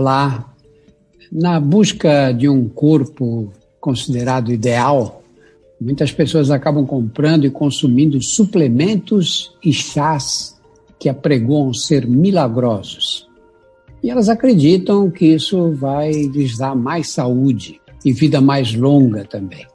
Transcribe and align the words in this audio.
Olá. 0.00 0.50
Na 1.30 1.60
busca 1.60 2.32
de 2.32 2.48
um 2.48 2.66
corpo 2.70 3.52
considerado 3.78 4.50
ideal, 4.50 5.22
muitas 5.78 6.10
pessoas 6.10 6.50
acabam 6.50 6.86
comprando 6.86 7.44
e 7.44 7.50
consumindo 7.50 8.18
suplementos 8.22 9.54
e 9.62 9.74
chás 9.74 10.58
que 10.98 11.06
apregoam 11.06 11.74
ser 11.74 12.06
milagrosos. 12.08 13.28
E 14.02 14.10
elas 14.10 14.30
acreditam 14.30 15.10
que 15.10 15.26
isso 15.26 15.70
vai 15.72 16.12
lhes 16.12 16.56
dar 16.56 16.74
mais 16.74 17.10
saúde 17.10 17.78
e 18.02 18.10
vida 18.10 18.40
mais 18.40 18.74
longa 18.74 19.22
também. 19.26 19.66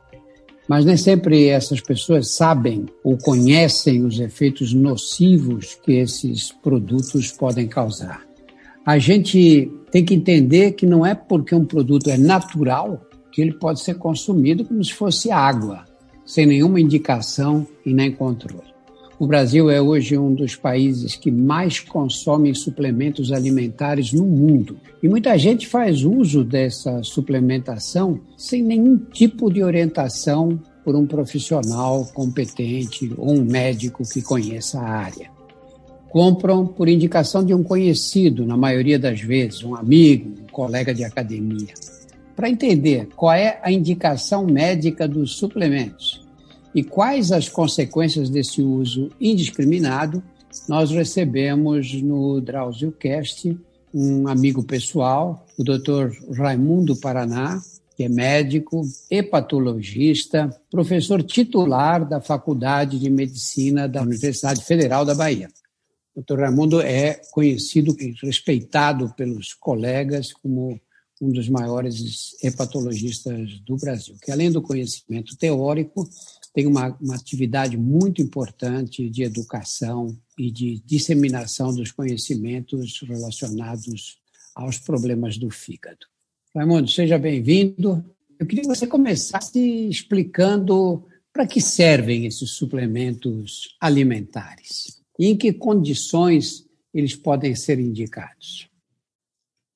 Mas 0.67 0.85
nem 0.85 0.97
sempre 0.97 1.49
essas 1.49 1.81
pessoas 1.81 2.31
sabem 2.31 2.87
ou 3.03 3.15
conhecem 3.15 4.03
os 4.03 4.19
efeitos 4.19 4.73
nocivos 4.73 5.77
que 5.85 5.91
esses 5.91 6.51
produtos 6.51 7.31
podem 7.31 7.67
causar. 7.67 8.25
A 8.83 8.99
gente 8.99 9.71
tem 9.95 10.03
que 10.03 10.13
entender 10.13 10.73
que 10.73 10.85
não 10.85 11.05
é 11.05 11.15
porque 11.15 11.55
um 11.55 11.63
produto 11.63 12.09
é 12.09 12.17
natural 12.17 12.99
que 13.31 13.41
ele 13.41 13.53
pode 13.53 13.79
ser 13.79 13.95
consumido 13.95 14.65
como 14.65 14.83
se 14.83 14.93
fosse 14.93 15.31
água, 15.31 15.85
sem 16.25 16.45
nenhuma 16.45 16.81
indicação 16.81 17.65
e 17.85 17.93
nem 17.93 18.11
controle. 18.11 18.75
O 19.17 19.25
Brasil 19.25 19.69
é 19.69 19.81
hoje 19.81 20.17
um 20.17 20.33
dos 20.33 20.53
países 20.53 21.15
que 21.15 21.31
mais 21.31 21.79
consome 21.79 22.53
suplementos 22.53 23.31
alimentares 23.31 24.11
no 24.11 24.25
mundo. 24.25 24.77
E 25.01 25.07
muita 25.07 25.37
gente 25.37 25.65
faz 25.65 26.03
uso 26.03 26.43
dessa 26.43 27.01
suplementação 27.01 28.19
sem 28.35 28.61
nenhum 28.61 28.97
tipo 28.97 29.49
de 29.49 29.63
orientação 29.63 30.61
por 30.83 30.93
um 30.93 31.07
profissional 31.07 32.03
competente 32.13 33.13
ou 33.17 33.31
um 33.31 33.45
médico 33.45 34.03
que 34.03 34.21
conheça 34.21 34.77
a 34.77 34.89
área. 34.89 35.34
Compram 36.09 36.65
por 36.65 36.87
indicação 36.87 37.43
de 37.43 37.53
um 37.53 37.63
conhecido, 37.63 38.45
na 38.45 38.55
maioria 38.55 38.97
das 38.97 39.19
vezes, 39.19 39.63
um 39.63 39.75
amigo, 39.75 40.33
um 40.43 40.51
colega 40.51 40.93
de 40.93 41.03
academia. 41.03 41.73
Para 42.35 42.49
entender 42.49 43.07
qual 43.15 43.33
é 43.33 43.59
a 43.63 43.71
indicação 43.71 44.45
médica 44.45 45.07
dos 45.07 45.35
suplementos 45.37 46.21
e 46.73 46.83
quais 46.83 47.31
as 47.31 47.47
consequências 47.47 48.29
desse 48.29 48.61
uso 48.61 49.09
indiscriminado, 49.19 50.21
nós 50.67 50.91
recebemos 50.91 51.93
no 52.01 52.41
DrauzioCast 52.41 53.57
um 53.93 54.27
amigo 54.27 54.61
pessoal, 54.61 55.45
o 55.57 55.63
Dr. 55.63 56.11
Raimundo 56.37 56.97
Paraná, 56.97 57.61
que 57.95 58.03
é 58.03 58.09
médico, 58.09 58.81
hepatologista, 59.09 60.49
professor 60.69 61.23
titular 61.23 62.05
da 62.05 62.19
Faculdade 62.19 62.99
de 62.99 63.09
Medicina 63.09 63.87
da 63.87 64.01
Universidade 64.01 64.61
Federal 64.65 65.05
da 65.05 65.15
Bahia. 65.15 65.47
Dr. 66.15 66.39
Raimundo 66.39 66.79
é 66.79 67.21
conhecido 67.31 67.95
e 67.99 68.15
respeitado 68.23 69.13
pelos 69.15 69.53
colegas 69.53 70.31
como 70.31 70.79
um 71.21 71.31
dos 71.31 71.49
maiores 71.49 72.35
hepatologistas 72.43 73.59
do 73.61 73.77
Brasil, 73.77 74.15
que 74.21 74.31
além 74.31 74.51
do 74.51 74.61
conhecimento 74.61 75.37
teórico, 75.37 76.09
tem 76.53 76.65
uma, 76.65 76.97
uma 77.01 77.15
atividade 77.15 77.77
muito 77.77 78.21
importante 78.21 79.09
de 79.09 79.23
educação 79.23 80.17
e 80.37 80.49
de 80.49 80.81
disseminação 80.85 81.73
dos 81.73 81.91
conhecimentos 81.91 83.01
relacionados 83.01 84.17
aos 84.53 84.77
problemas 84.77 85.37
do 85.37 85.49
fígado. 85.49 86.05
Raimundo, 86.55 86.89
seja 86.89 87.17
bem-vindo. 87.17 88.03
Eu 88.39 88.45
queria 88.45 88.63
que 88.63 88.69
você 88.69 88.87
começasse 88.87 89.59
explicando 89.89 91.05
para 91.33 91.45
que 91.45 91.59
servem 91.59 92.25
esses 92.25 92.51
suplementos 92.51 93.75
alimentares 93.81 95.04
e 95.17 95.27
em 95.27 95.37
que 95.37 95.53
condições 95.53 96.65
eles 96.93 97.15
podem 97.15 97.55
ser 97.55 97.79
indicados. 97.79 98.69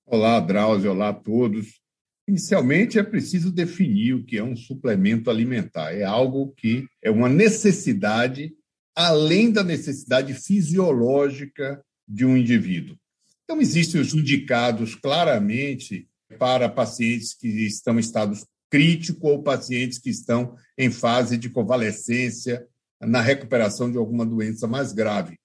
Olá, 0.05 0.39
Drauzio, 0.39 0.91
olá 0.91 1.09
a 1.09 1.13
todos. 1.13 1.79
Inicialmente, 2.27 2.99
é 2.99 3.03
preciso 3.03 3.51
definir 3.51 4.13
o 4.13 4.23
que 4.23 4.37
é 4.37 4.43
um 4.43 4.55
suplemento 4.55 5.29
alimentar. 5.29 5.91
É 5.93 6.03
algo 6.03 6.53
que 6.55 6.85
é 7.01 7.09
uma 7.09 7.27
necessidade 7.27 8.53
além 8.95 9.51
da 9.51 9.63
necessidade 9.63 10.33
fisiológica 10.33 11.83
de 12.07 12.25
um 12.25 12.35
indivíduo. 12.35 12.97
Então, 13.43 13.61
existem 13.61 13.99
os 13.99 14.13
indicados 14.13 14.93
claramente 14.95 16.07
para 16.37 16.69
pacientes 16.69 17.33
que 17.33 17.47
estão 17.47 17.95
em 17.95 17.99
estado 17.99 18.37
crítico 18.69 19.27
ou 19.27 19.41
pacientes 19.41 19.97
que 19.97 20.09
estão 20.09 20.55
em 20.77 20.91
fase 20.91 21.37
de 21.37 21.49
convalescência 21.49 22.67
na 23.01 23.21
recuperação 23.21 23.91
de 23.91 23.97
alguma 23.97 24.25
doença 24.25 24.67
mais 24.67 24.91
grave. 24.91 25.37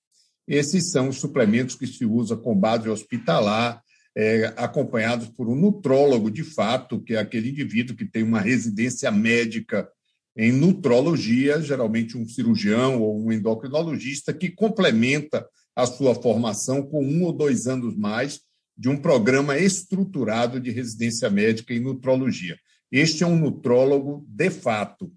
Esses 0.47 0.91
são 0.91 1.09
os 1.09 1.17
suplementos 1.17 1.75
que 1.75 1.87
se 1.87 2.05
usa 2.05 2.37
com 2.37 2.55
base 2.55 2.89
hospitalar, 2.89 3.83
é, 4.17 4.53
acompanhados 4.57 5.29
por 5.29 5.49
um 5.49 5.57
nutrólogo 5.57 6.31
de 6.31 6.45
fato, 6.45 7.01
que 7.01 7.15
é 7.15 7.19
aquele 7.19 7.51
indivíduo 7.51 7.97
que 7.97 8.05
tem 8.05 8.23
uma 8.23 8.41
residência 8.41 9.11
médica 9.11 9.89
em 10.37 10.53
nutrologia, 10.53 11.63
geralmente 11.63 12.19
um 12.19 12.27
cirurgião 12.27 13.01
ou 13.01 13.25
um 13.25 13.33
endocrinologista, 13.33 14.33
que 14.33 14.51
complementa 14.51 15.47
a 15.75 15.87
sua 15.87 16.15
formação 16.15 16.83
com 16.83 17.05
um 17.05 17.23
ou 17.25 17.33
dois 17.33 17.67
anos 17.67 17.97
mais 17.97 18.41
de 18.77 18.89
um 18.89 18.97
programa 18.97 19.57
estruturado 19.57 20.61
de 20.61 20.71
residência 20.71 21.31
médica 21.31 21.73
em 21.73 21.81
nutrologia. 21.81 22.57
Este 22.91 23.25
é 23.25 23.27
um 23.27 23.39
nutrólogo 23.39 24.25
de 24.29 24.51
fato, 24.51 25.13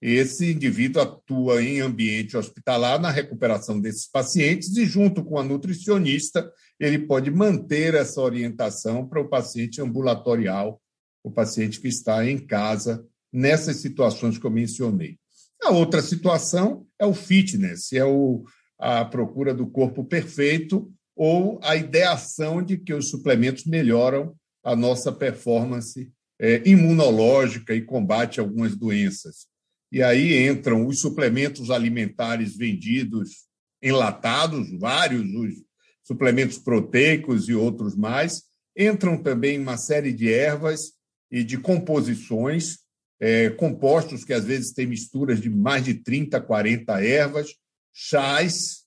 esse 0.00 0.52
indivíduo 0.52 1.02
atua 1.02 1.62
em 1.62 1.80
ambiente 1.80 2.36
hospitalar 2.36 3.00
na 3.00 3.10
recuperação 3.10 3.80
desses 3.80 4.08
pacientes 4.08 4.76
e, 4.76 4.86
junto 4.86 5.24
com 5.24 5.38
a 5.38 5.42
nutricionista, 5.42 6.50
ele 6.78 7.00
pode 7.00 7.30
manter 7.30 7.94
essa 7.94 8.20
orientação 8.20 9.06
para 9.06 9.20
o 9.20 9.28
paciente 9.28 9.80
ambulatorial, 9.80 10.80
o 11.24 11.30
paciente 11.30 11.80
que 11.80 11.88
está 11.88 12.24
em 12.28 12.38
casa, 12.38 13.04
nessas 13.32 13.76
situações 13.76 14.38
que 14.38 14.46
eu 14.46 14.50
mencionei. 14.50 15.18
A 15.62 15.70
outra 15.70 16.00
situação 16.00 16.86
é 16.98 17.04
o 17.04 17.12
fitness, 17.12 17.92
é 17.92 18.04
o, 18.04 18.44
a 18.78 19.04
procura 19.04 19.52
do 19.52 19.66
corpo 19.66 20.04
perfeito 20.04 20.92
ou 21.16 21.58
a 21.64 21.74
ideação 21.74 22.62
de 22.62 22.78
que 22.78 22.94
os 22.94 23.10
suplementos 23.10 23.64
melhoram 23.64 24.36
a 24.62 24.76
nossa 24.76 25.10
performance 25.10 26.12
é, 26.40 26.62
imunológica 26.64 27.74
e 27.74 27.82
combate 27.82 28.38
algumas 28.38 28.76
doenças. 28.76 29.48
E 29.90 30.02
aí 30.02 30.46
entram 30.46 30.86
os 30.86 31.00
suplementos 31.00 31.70
alimentares 31.70 32.56
vendidos 32.56 33.48
enlatados, 33.82 34.70
vários, 34.78 35.22
os 35.34 35.54
suplementos 36.02 36.58
proteicos 36.58 37.48
e 37.48 37.54
outros 37.54 37.96
mais. 37.96 38.42
Entram 38.76 39.22
também 39.22 39.58
uma 39.58 39.76
série 39.76 40.12
de 40.12 40.32
ervas 40.32 40.92
e 41.30 41.42
de 41.42 41.58
composições, 41.58 42.78
é, 43.20 43.50
compostos 43.50 44.24
que 44.24 44.32
às 44.32 44.44
vezes 44.44 44.72
têm 44.72 44.86
misturas 44.86 45.40
de 45.40 45.50
mais 45.50 45.84
de 45.84 45.94
30, 45.94 46.40
40 46.40 47.02
ervas, 47.02 47.54
chás, 47.92 48.84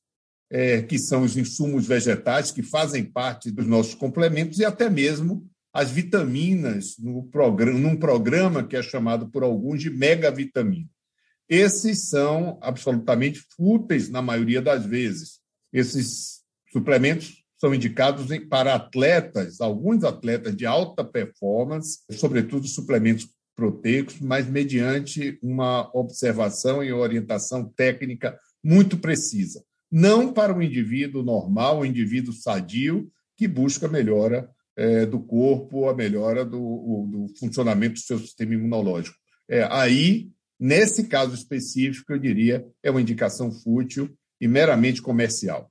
é, 0.50 0.82
que 0.82 0.98
são 0.98 1.24
os 1.24 1.38
insumos 1.38 1.86
vegetais 1.88 2.52
que 2.52 2.64
fazem 2.64 3.04
parte 3.04 3.52
dos 3.52 3.68
nossos 3.68 3.96
complementos, 3.96 4.60
e 4.60 4.66
até 4.66 4.90
mesmo 4.90 5.50
as 5.74 5.90
vitaminas 5.90 6.96
no 7.00 7.24
programa, 7.24 7.80
num 7.80 7.96
programa 7.96 8.64
que 8.64 8.76
é 8.76 8.84
chamado 8.84 9.30
por 9.30 9.44
alguns 9.44 9.82
de 9.82 9.90
megavitamina. 9.90 10.90
Esses 11.48 12.09
são 12.09 12.58
absolutamente 12.62 13.46
fúteis 13.56 14.09
na 14.09 14.22
maioria 14.22 14.62
das 14.62 14.86
vezes. 14.86 15.40
Esses 15.72 16.42
suplementos 16.72 17.44
são 17.58 17.76
indicados 17.76 18.28
para 18.50 18.74
atletas, 18.74 19.62
alguns 19.62 20.04
atletas 20.04 20.56
de 20.56 20.66
alta 20.66 21.04
performance, 21.04 22.00
sobretudo 22.12 22.68
suplementos 22.68 23.30
proteicos, 23.56 24.20
mas 24.20 24.48
mediante 24.48 25.38
uma 25.42 25.90
observação 25.94 26.84
e 26.84 26.91
orientação 26.91 27.66
técnica 27.66 28.38
muito 28.64 28.97
precisa. 28.97 29.64
Não 29.91 30.34
para 30.34 30.58
o 30.58 30.62
indivíduo 30.62 31.22
normal, 31.22 31.79
o 31.79 31.85
indivíduo 31.85 32.34
sadio, 32.34 33.12
que 33.38 33.47
busca 33.47 33.88
melhora 33.88 34.50
é, 34.76 35.06
do 35.06 35.20
corpo, 35.20 35.90
a 35.90 35.96
melhora 35.96 36.46
do, 36.46 37.08
do, 37.09 37.28
funcionamento 37.40 37.96
do 37.96 38.00
seu 38.00 38.20
sistema 38.20 38.53
imunológico. 38.53 39.18
É, 39.50 39.68
aí, 39.70 40.29
nesse 40.59 41.08
caso 41.08 41.34
específico, 41.34 42.14
eu 42.14 42.20
diria, 42.20 42.66
é 42.82 42.90
uma 42.90 43.02
indicação 43.02 43.52
fútil 43.52 44.09
e 44.40 44.47
meramente 44.47 45.02
comercial. 45.02 45.70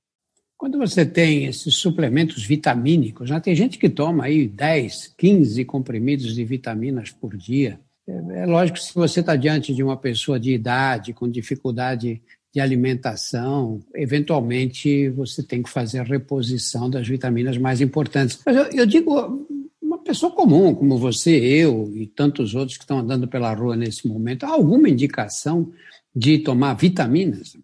Quando 0.57 0.77
você 0.77 1.07
tem 1.07 1.47
esses 1.47 1.75
suplementos 1.77 2.45
vitamínicos, 2.45 3.29
já 3.29 3.41
tem 3.41 3.55
gente 3.55 3.79
que 3.79 3.89
toma 3.89 4.25
aí 4.25 4.47
10, 4.47 5.15
15 5.17 5.65
comprimidos 5.65 6.35
de 6.35 6.45
vitaminas 6.45 7.11
por 7.11 7.35
dia. 7.35 7.81
É, 8.07 8.43
é 8.43 8.47
lógico 8.47 8.79
que 8.79 8.85
se 8.85 8.95
você 8.95 9.21
está 9.21 9.37
diante 9.37 9.75
de 9.75 9.83
uma 9.83 9.97
pessoa 9.97 10.39
de 10.39 10.53
idade, 10.53 11.15
com 11.15 11.29
dificuldade 11.29 12.21
de 12.53 12.61
alimentação, 12.61 13.81
eventualmente 13.95 15.09
você 15.11 15.43
tem 15.43 15.63
que 15.63 15.71
fazer 15.71 16.01
a 16.01 16.05
reposição 16.05 16.91
das 16.91 17.07
vitaminas 17.07 17.57
mais 17.57 17.81
importantes. 17.81 18.41
Mas 18.45 18.57
eu, 18.57 18.65
eu 18.73 18.87
digo, 18.87 19.47
uma 19.81 19.99
pessoa 19.99 20.33
comum, 20.33 20.75
como 20.75 20.99
você, 20.99 21.31
eu 21.31 21.91
e 21.95 22.07
tantos 22.07 22.55
outros 22.55 22.77
que 22.77 22.85
estão 22.85 22.99
andando 22.99 23.29
pela 23.29 23.55
rua 23.55 23.77
nesse 23.77 24.07
momento, 24.09 24.45
há 24.45 24.51
alguma 24.51 24.89
indicação 24.89 25.73
de 26.15 26.39
tomar 26.39 26.75
vitaminas? 26.75 27.57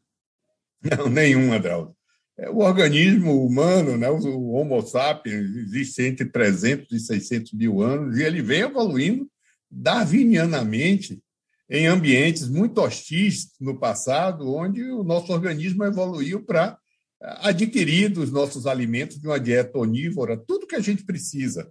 Não, 0.83 1.09
nenhuma, 1.09 1.59
Drauzio. 1.59 1.94
é, 2.38 2.49
o 2.49 2.59
organismo 2.59 3.44
humano, 3.44 3.97
né, 3.97 4.09
o 4.09 4.50
Homo 4.53 4.81
sapiens, 4.83 5.56
existe 5.56 6.03
entre 6.03 6.27
300 6.27 6.93
e 6.93 7.00
600 7.00 7.53
mil 7.55 7.83
anos, 7.83 8.17
e 8.19 8.23
ele 8.23 8.41
vem 8.41 8.61
evoluindo 8.61 9.29
darwinianamente 9.71 11.21
em 11.69 11.87
ambientes 11.87 12.49
muito 12.49 12.81
hostis 12.81 13.51
no 13.61 13.79
passado, 13.79 14.55
onde 14.55 14.83
o 14.85 15.03
nosso 15.03 15.33
organismo 15.33 15.85
evoluiu 15.85 16.45
para 16.45 16.79
adquirir 17.21 18.09
dos 18.11 18.31
nossos 18.31 18.67
alimentos 18.67 19.19
de 19.19 19.27
uma 19.27 19.41
dieta 19.41 19.79
onívora 19.79 20.37
tudo 20.37 20.67
que 20.67 20.77
a 20.77 20.81
gente 20.81 21.05
precisa 21.05 21.71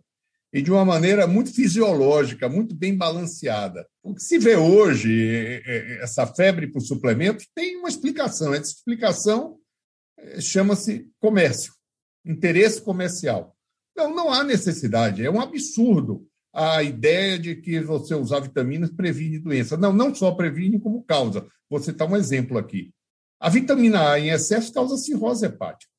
e 0.51 0.61
de 0.61 0.71
uma 0.71 0.85
maneira 0.85 1.27
muito 1.27 1.53
fisiológica, 1.53 2.47
muito 2.47 2.73
bem 2.73 2.95
balanceada. 2.95 3.85
O 4.01 4.15
que 4.15 4.23
se 4.23 4.39
vê 4.39 4.55
hoje, 4.55 5.61
essa 5.99 6.25
febre 6.25 6.67
por 6.67 6.79
suplementos, 6.79 7.45
tem 7.53 7.75
uma 7.75 7.89
explicação. 7.89 8.53
Essa 8.53 8.71
explicação 8.71 9.57
chama-se 10.39 11.09
comércio, 11.19 11.73
interesse 12.25 12.81
comercial. 12.81 13.53
Não, 13.95 14.15
não 14.15 14.31
há 14.31 14.43
necessidade, 14.45 15.25
é 15.25 15.29
um 15.29 15.41
absurdo 15.41 16.25
a 16.55 16.81
ideia 16.81 17.37
de 17.37 17.53
que 17.57 17.81
você 17.81 18.15
usar 18.15 18.39
vitaminas 18.39 18.89
previne 18.89 19.39
doença. 19.39 19.75
Não, 19.75 19.91
não 19.91 20.15
só 20.15 20.31
previne, 20.31 20.79
como 20.79 21.03
causa. 21.03 21.45
Vou 21.69 21.81
citar 21.81 22.09
um 22.09 22.15
exemplo 22.15 22.57
aqui. 22.57 22.93
A 23.39 23.49
vitamina 23.49 24.11
A 24.11 24.19
em 24.19 24.29
excesso 24.29 24.71
causa 24.73 24.95
cirrose 24.95 25.45
hepática. 25.45 25.91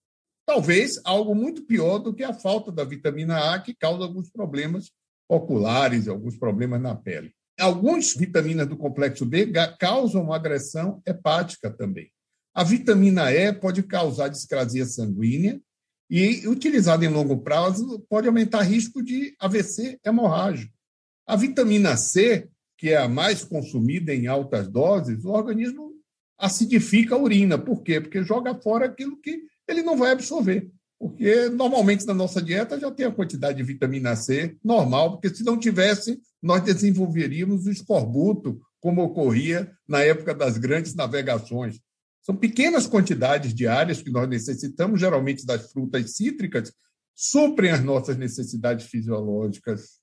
Talvez 0.47 0.99
algo 1.05 1.35
muito 1.35 1.67
pior 1.67 1.99
do 1.99 2.15
que 2.15 2.25
a 2.25 2.33
falta 2.33 2.73
da 2.73 2.85
vitamina 2.85 3.53
A, 3.53 3.59
que 3.61 3.75
causa 3.75 4.05
alguns 4.05 4.31
problemas 4.31 4.91
oculares, 5.29 6.09
alguns 6.09 6.39
problemas 6.39 6.81
na 6.81 6.95
pele. 6.95 7.35
Algumas 7.61 8.15
vitaminas 8.15 8.67
do 8.67 8.77
complexo 8.77 9.27
B 9.27 9.53
causam 9.79 10.33
agressão 10.33 11.03
hepática 11.07 11.71
também. 11.71 12.11
A 12.55 12.65
vitamina 12.65 13.31
E 13.31 13.53
pode 13.53 13.83
causar 13.83 14.29
discrasia 14.29 14.87
sanguínea 14.87 15.61
e, 16.09 16.47
utilizada 16.47 17.05
em 17.05 17.09
longo 17.09 17.39
prazo, 17.39 18.05
pode 18.09 18.29
aumentar 18.29 18.63
risco 18.63 19.03
de 19.03 19.35
AVC 19.39 19.99
hemorrágico. 20.05 20.73
A 21.27 21.35
vitamina 21.37 21.97
C, 21.97 22.49
que 22.79 22.91
é 22.91 22.97
a 22.97 23.09
mais 23.09 23.43
consumida 23.43 24.15
em 24.15 24.27
altas 24.27 24.69
doses, 24.69 25.25
o 25.25 25.31
organismo 25.31 25.93
acidifica 26.39 27.15
a 27.15 27.19
urina. 27.19 27.59
Por 27.59 27.83
quê? 27.83 28.01
Porque 28.01 28.23
joga 28.23 28.55
fora 28.55 28.87
aquilo 28.87 29.21
que 29.21 29.43
ele 29.67 29.83
não 29.83 29.97
vai 29.97 30.13
absorver. 30.13 30.71
Porque 30.99 31.49
normalmente 31.51 32.07
na 32.07 32.15
nossa 32.15 32.41
dieta 32.41 32.79
já 32.79 32.91
tem 32.91 33.07
a 33.07 33.13
quantidade 33.13 33.59
de 33.59 33.63
vitamina 33.63 34.17
C 34.17 34.57
normal, 34.65 35.13
porque 35.13 35.35
se 35.35 35.45
não 35.45 35.59
tivesse, 35.59 36.19
nós 36.43 36.63
desenvolveríamos 36.63 37.67
o 37.67 37.71
escorbuto, 37.71 38.61
como 38.81 39.03
ocorria 39.03 39.71
na 39.87 40.03
época 40.03 40.35
das 40.35 40.57
grandes 40.57 40.95
navegações. 40.95 41.81
São 42.27 42.35
pequenas 42.35 42.89
quantidades 42.89 43.55
diárias 43.55 44.03
que 44.03 44.11
nós 44.11 44.29
necessitamos, 44.29 44.99
geralmente 44.99 45.47
das 45.47 45.71
frutas 45.71 46.17
cítricas, 46.17 46.73
suprem 47.15 47.71
as 47.71 47.85
nossas 47.85 48.17
necessidades 48.17 48.87
fisiológicas. 48.87 50.01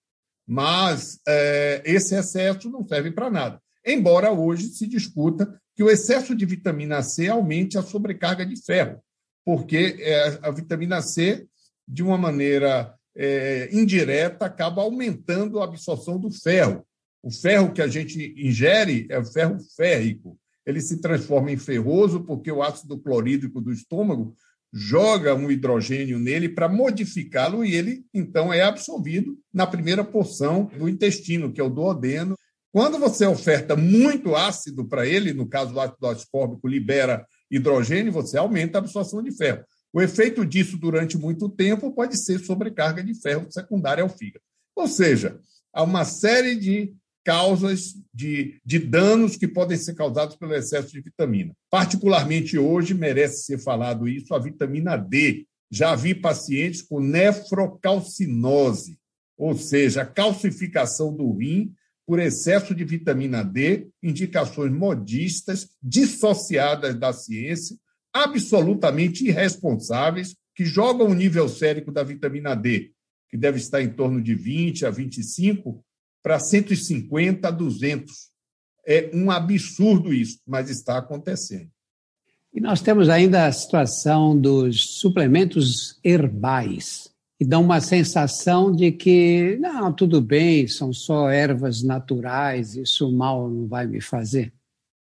Mas 0.48 1.20
é, 1.28 1.82
esse 1.84 2.16
excesso 2.16 2.70
não 2.70 2.88
serve 2.88 3.12
para 3.12 3.30
nada. 3.30 3.62
Embora 3.86 4.32
hoje 4.32 4.70
se 4.70 4.88
discuta 4.88 5.60
que 5.76 5.84
o 5.84 5.90
excesso 5.90 6.34
de 6.34 6.46
vitamina 6.46 7.04
C 7.04 7.28
aumente 7.28 7.78
a 7.78 7.82
sobrecarga 7.82 8.46
de 8.46 8.56
ferro, 8.64 9.04
porque 9.44 9.98
é, 10.00 10.40
a 10.44 10.50
vitamina 10.50 11.02
C, 11.02 11.46
de 11.86 12.02
uma 12.02 12.18
maneira 12.18 12.96
é, 13.18 13.68
indireta, 13.76 14.46
acaba 14.46 14.82
aumentando 14.82 15.60
a 15.60 15.66
absorção 15.66 16.18
do 16.18 16.32
ferro. 16.32 16.88
O 17.22 17.30
ferro 17.30 17.74
que 17.74 17.82
a 17.82 17.88
gente 17.88 18.34
ingere 18.38 19.08
é 19.10 19.22
ferro 19.26 19.58
férrico 19.76 20.40
ele 20.66 20.82
se 20.82 21.02
transforma 21.02 21.52
em 21.52 21.58
ferroso 21.58 22.24
porque 22.24 22.52
o 22.52 22.64
ácido 22.64 22.98
clorídrico 22.98 23.60
do 23.62 23.72
estômago 23.72 24.36
joga 24.72 25.36
um 25.36 25.52
hidrogênio 25.52 26.18
nele 26.18 26.50
para 26.50 26.68
modificá-lo 26.68 27.64
e 27.64 27.76
ele 27.76 28.06
então 28.14 28.52
é 28.52 28.64
absorvido 28.64 29.38
na 29.54 29.68
primeira 29.68 30.04
porção 30.04 30.72
do 30.78 30.90
intestino, 30.90 31.54
que 31.54 31.62
é 31.62 31.64
o 31.64 31.70
duodeno. 31.70 32.36
Quando 32.72 32.98
você 32.98 33.26
oferta 33.28 33.76
muito 33.76 34.36
ácido 34.36 34.84
para 34.86 35.06
ele, 35.06 35.32
no 35.32 35.48
caso 35.48 35.76
o 35.76 35.80
ácido 35.80 36.08
ascórbico 36.08 36.68
libera 36.68 37.24
hidrogênio, 37.52 38.12
você 38.12 38.36
aumenta 38.36 38.80
a 38.80 38.82
absorção 38.82 39.22
de 39.22 39.32
ferro. 39.32 39.64
O 39.94 40.02
efeito 40.02 40.44
disso 40.44 40.76
durante 40.76 41.20
muito 41.20 41.48
tempo 41.48 41.94
pode 41.94 42.18
ser 42.18 42.40
sobrecarga 42.40 43.04
de 43.04 43.14
ferro 43.14 43.46
secundária 43.52 44.02
ao 44.02 44.10
fígado. 44.10 44.44
Ou 44.76 44.88
seja, 44.88 45.40
há 45.72 45.84
uma 45.84 46.04
série 46.04 46.56
de 46.56 46.92
causas 47.24 47.94
de, 48.14 48.60
de 48.66 48.80
danos 48.80 49.38
que 49.38 49.48
podem 49.48 49.78
ser 49.78 49.96
causados 49.96 50.36
pelo 50.36 50.54
excesso 50.54 50.92
de 50.92 51.02
vitamina. 51.02 51.56
Particularmente 51.70 52.58
hoje, 52.58 52.94
merece 52.94 53.44
ser 53.44 53.58
falado 53.58 54.08
isso, 54.08 54.34
a 54.34 54.40
vitamina 54.40 54.98
D. 54.98 55.46
Já 55.72 55.96
vi 55.96 56.14
pacientes 56.14 56.82
com 56.82 57.00
nefrocalcinose, 57.00 59.00
ou 59.38 59.56
seja, 59.56 60.06
calcificação 60.06 61.16
do 61.16 61.32
rim 61.34 61.74
por 62.06 62.20
excesso 62.20 62.76
de 62.76 62.84
vitamina 62.84 63.44
D, 63.44 63.88
indicações 64.02 64.72
modistas, 64.72 65.70
dissociadas 65.82 66.96
da 66.96 67.14
ciência, 67.14 67.78
absolutamente 68.14 69.26
irresponsáveis, 69.26 70.36
que 70.56 70.66
jogam 70.66 71.08
o 71.08 71.14
nível 71.14 71.50
sérico 71.50 71.92
da 71.92 72.04
vitamina 72.04 72.54
D, 72.54 72.92
que 73.30 73.38
deve 73.38 73.58
estar 73.58 73.82
em 73.82 73.90
torno 73.90 74.22
de 74.22 74.36
20 74.36 74.86
a 74.86 74.92
25, 74.92 75.84
para 76.24 76.40
150 76.40 77.48
a 77.48 77.52
200. 77.52 78.32
É 78.88 79.12
um 79.14 79.30
absurdo 79.30 80.14
isso, 80.14 80.40
mas 80.48 80.70
está 80.70 80.98
acontecendo. 80.98 81.70
E 82.54 82.62
nós 82.62 82.82
temos 82.82 83.10
ainda 83.10 83.46
a 83.46 83.52
situação 83.52 84.40
dos 84.40 85.00
suplementos 85.00 86.00
herbais, 86.04 87.12
que 87.38 87.46
dão 87.46 87.64
uma 87.64 87.82
sensação 87.82 88.72
de 88.72 88.92
que, 88.92 89.58
não, 89.60 89.92
tudo 89.92 90.22
bem, 90.22 90.68
são 90.68 90.94
só 90.94 91.30
ervas 91.30 91.82
naturais, 91.82 92.76
isso 92.76 93.12
mal 93.12 93.50
não 93.50 93.68
vai 93.68 93.88
me 93.88 94.00
fazer. 94.00 94.54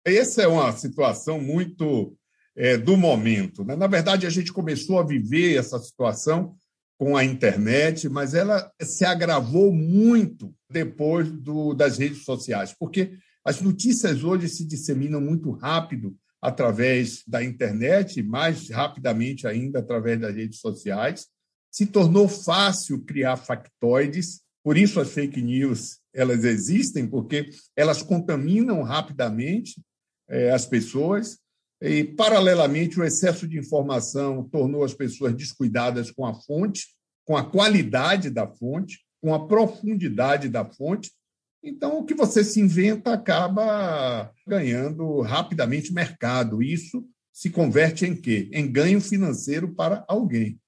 Essa 0.06 0.44
é 0.44 0.48
uma 0.48 0.72
situação 0.72 1.42
muito 1.42 2.16
é, 2.56 2.78
do 2.78 2.96
momento. 2.96 3.64
Né? 3.64 3.76
Na 3.76 3.88
verdade, 3.88 4.28
a 4.28 4.30
gente 4.30 4.54
começou 4.54 5.00
a 5.00 5.04
viver 5.04 5.58
essa 5.58 5.80
situação 5.80 6.56
com 7.00 7.16
a 7.16 7.24
internet, 7.24 8.10
mas 8.10 8.34
ela 8.34 8.70
se 8.82 9.06
agravou 9.06 9.72
muito 9.72 10.54
depois 10.70 11.32
do, 11.32 11.74
das 11.74 11.98
redes 11.98 12.26
sociais, 12.26 12.76
porque 12.78 13.18
as 13.44 13.62
notícias 13.62 14.22
hoje 14.22 14.50
se 14.50 14.66
disseminam 14.66 15.22
muito 15.22 15.50
rápido 15.52 16.14
através 16.42 17.24
da 17.26 17.42
internet, 17.42 18.22
mais 18.22 18.70
rapidamente 18.70 19.48
ainda 19.48 19.80
através 19.80 20.20
das 20.20 20.36
redes 20.36 20.60
sociais. 20.60 21.28
Se 21.72 21.86
tornou 21.86 22.28
fácil 22.28 23.02
criar 23.06 23.38
factoides, 23.38 24.42
por 24.62 24.78
isso 24.78 25.00
as 25.00 25.10
fake 25.10 25.42
news 25.42 26.00
elas 26.14 26.44
existem, 26.44 27.08
porque 27.08 27.50
elas 27.78 28.04
contaminam 28.04 28.84
rapidamente 28.84 29.82
é, 30.28 30.52
as 30.52 30.66
pessoas. 30.66 31.40
E, 31.82 32.04
paralelamente, 32.04 33.00
o 33.00 33.04
excesso 33.04 33.48
de 33.48 33.58
informação 33.58 34.44
tornou 34.44 34.84
as 34.84 34.94
pessoas 34.94 35.34
descuidadas 35.34 36.12
com 36.12 36.26
a 36.26 36.34
fonte, 36.34 36.88
com 37.26 37.38
a 37.38 37.46
qualidade 37.46 38.30
da 38.30 38.48
fonte, 38.48 39.00
com 39.22 39.34
a 39.34 39.48
profundidade 39.48 40.50
da 40.50 40.66
fonte. 40.66 41.12
Então, 41.64 42.00
o 42.00 42.06
que 42.06 42.14
você 42.14 42.44
se 42.44 42.60
inventa 42.60 43.14
acaba 43.14 44.32
ganhando 44.48 45.22
rapidamente 45.22 45.94
mercado. 45.94 46.62
Isso 46.62 47.06
se 47.32 47.50
converte 47.50 48.06
em 48.06 48.16
quê? 48.16 48.50
Em 48.52 48.70
ganho 48.70 49.00
financeiro 49.00 49.74
para 49.74 50.04
alguém. 50.08 50.60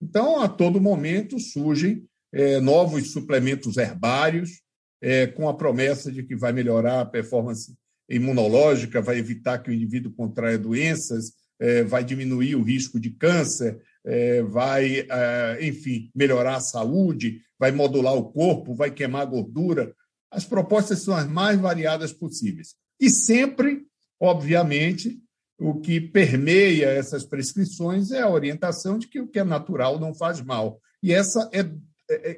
Então, 0.00 0.40
a 0.40 0.48
todo 0.48 0.80
momento 0.80 1.38
surgem 1.38 2.06
é, 2.32 2.60
novos 2.60 3.12
suplementos 3.12 3.76
herbários, 3.76 4.62
é, 5.00 5.26
com 5.26 5.48
a 5.48 5.54
promessa 5.54 6.10
de 6.10 6.22
que 6.22 6.34
vai 6.34 6.52
melhorar 6.52 7.00
a 7.00 7.06
performance 7.06 7.74
imunológica, 8.08 9.00
vai 9.00 9.18
evitar 9.18 9.58
que 9.58 9.70
o 9.70 9.72
indivíduo 9.72 10.12
contraia 10.12 10.58
doenças, 10.58 11.32
é, 11.58 11.82
vai 11.82 12.04
diminuir 12.04 12.56
o 12.56 12.62
risco 12.62 12.98
de 12.98 13.10
câncer, 13.10 13.80
é, 14.04 14.42
vai, 14.42 15.06
é, 15.08 15.58
enfim, 15.62 16.10
melhorar 16.14 16.56
a 16.56 16.60
saúde, 16.60 17.40
vai 17.58 17.72
modular 17.72 18.14
o 18.14 18.30
corpo, 18.30 18.74
vai 18.74 18.90
queimar 18.90 19.26
gordura. 19.26 19.94
As 20.30 20.44
propostas 20.44 21.00
são 21.02 21.14
as 21.14 21.26
mais 21.26 21.58
variadas 21.58 22.12
possíveis. 22.12 22.74
E 23.00 23.08
sempre, 23.08 23.82
obviamente, 24.20 25.18
o 25.58 25.80
que 25.80 26.00
permeia 26.00 26.86
essas 26.86 27.24
prescrições 27.24 28.10
é 28.10 28.20
a 28.20 28.30
orientação 28.30 28.98
de 28.98 29.06
que 29.06 29.20
o 29.20 29.28
que 29.28 29.38
é 29.38 29.44
natural 29.44 29.98
não 29.98 30.12
faz 30.12 30.40
mal. 30.40 30.80
E 31.02 31.12
essa 31.12 31.48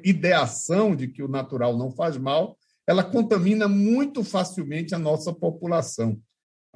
ideação 0.03 0.95
de 0.95 1.07
que 1.07 1.23
o 1.23 1.27
natural 1.27 1.77
não 1.77 1.91
faz 1.91 2.17
mal, 2.17 2.56
ela 2.87 3.03
contamina 3.03 3.67
muito 3.67 4.23
facilmente 4.23 4.95
a 4.95 4.99
nossa 4.99 5.33
população 5.33 6.19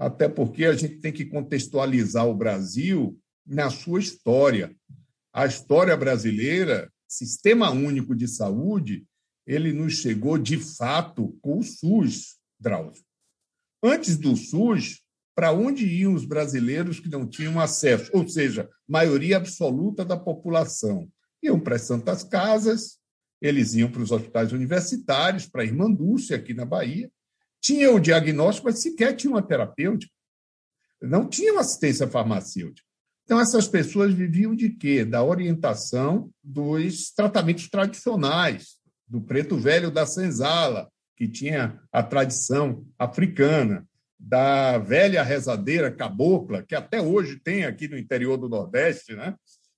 até 0.01 0.27
porque 0.27 0.65
a 0.65 0.73
gente 0.73 0.97
tem 0.97 1.13
que 1.13 1.25
contextualizar 1.25 2.27
o 2.27 2.33
Brasil 2.33 3.15
na 3.45 3.69
sua 3.69 3.99
história. 3.99 4.75
A 5.31 5.45
história 5.45 5.95
brasileira, 5.95 6.91
Sistema 7.07 7.69
Único 7.69 8.15
de 8.15 8.27
Saúde, 8.27 9.05
ele 9.45 9.71
nos 9.71 9.93
chegou 9.93 10.39
de 10.39 10.57
fato 10.57 11.37
com 11.39 11.59
o 11.59 11.63
SUS, 11.63 12.37
Drauzio. 12.59 13.03
Antes 13.83 14.17
do 14.17 14.35
SUS, 14.35 15.03
para 15.35 15.51
onde 15.51 15.85
iam 15.85 16.15
os 16.15 16.25
brasileiros 16.25 16.99
que 16.99 17.07
não 17.07 17.27
tinham 17.27 17.59
acesso, 17.59 18.09
ou 18.11 18.27
seja, 18.27 18.67
maioria 18.87 19.37
absoluta 19.37 20.03
da 20.03 20.17
população. 20.17 21.07
Iam 21.43 21.59
para 21.59 21.75
as 21.75 21.83
Santas 21.83 22.23
Casas, 22.23 22.97
eles 23.41 23.73
iam 23.73 23.89
para 23.89 24.01
os 24.01 24.11
hospitais 24.11 24.51
universitários, 24.51 25.47
para 25.47 25.63
a 25.63 25.65
Irmã 25.65 25.91
Dulce, 25.91 26.33
aqui 26.33 26.53
na 26.53 26.65
Bahia. 26.65 27.11
Tinha 27.59 27.91
o 27.91 27.99
diagnóstico, 27.99 28.67
mas 28.67 28.79
sequer 28.79 29.15
tinha 29.15 29.31
uma 29.31 29.41
terapêutica. 29.41 30.13
Não 31.01 31.27
tinha 31.27 31.59
assistência 31.59 32.07
farmacêutica. 32.07 32.87
Então, 33.23 33.39
essas 33.39 33.67
pessoas 33.67 34.13
viviam 34.13 34.55
de 34.55 34.69
quê? 34.69 35.03
Da 35.03 35.23
orientação 35.23 36.29
dos 36.43 37.11
tratamentos 37.11 37.69
tradicionais, 37.69 38.77
do 39.07 39.21
preto 39.21 39.57
velho 39.57 39.89
da 39.89 40.05
senzala, 40.05 40.89
que 41.15 41.27
tinha 41.27 41.79
a 41.91 42.03
tradição 42.03 42.85
africana, 42.97 43.87
da 44.19 44.77
velha 44.77 45.23
rezadeira 45.23 45.91
cabocla, 45.91 46.61
que 46.61 46.75
até 46.75 47.01
hoje 47.01 47.39
tem 47.43 47.63
aqui 47.65 47.87
no 47.87 47.97
interior 47.97 48.37
do 48.37 48.47
Nordeste, 48.47 49.15
né? 49.15 49.35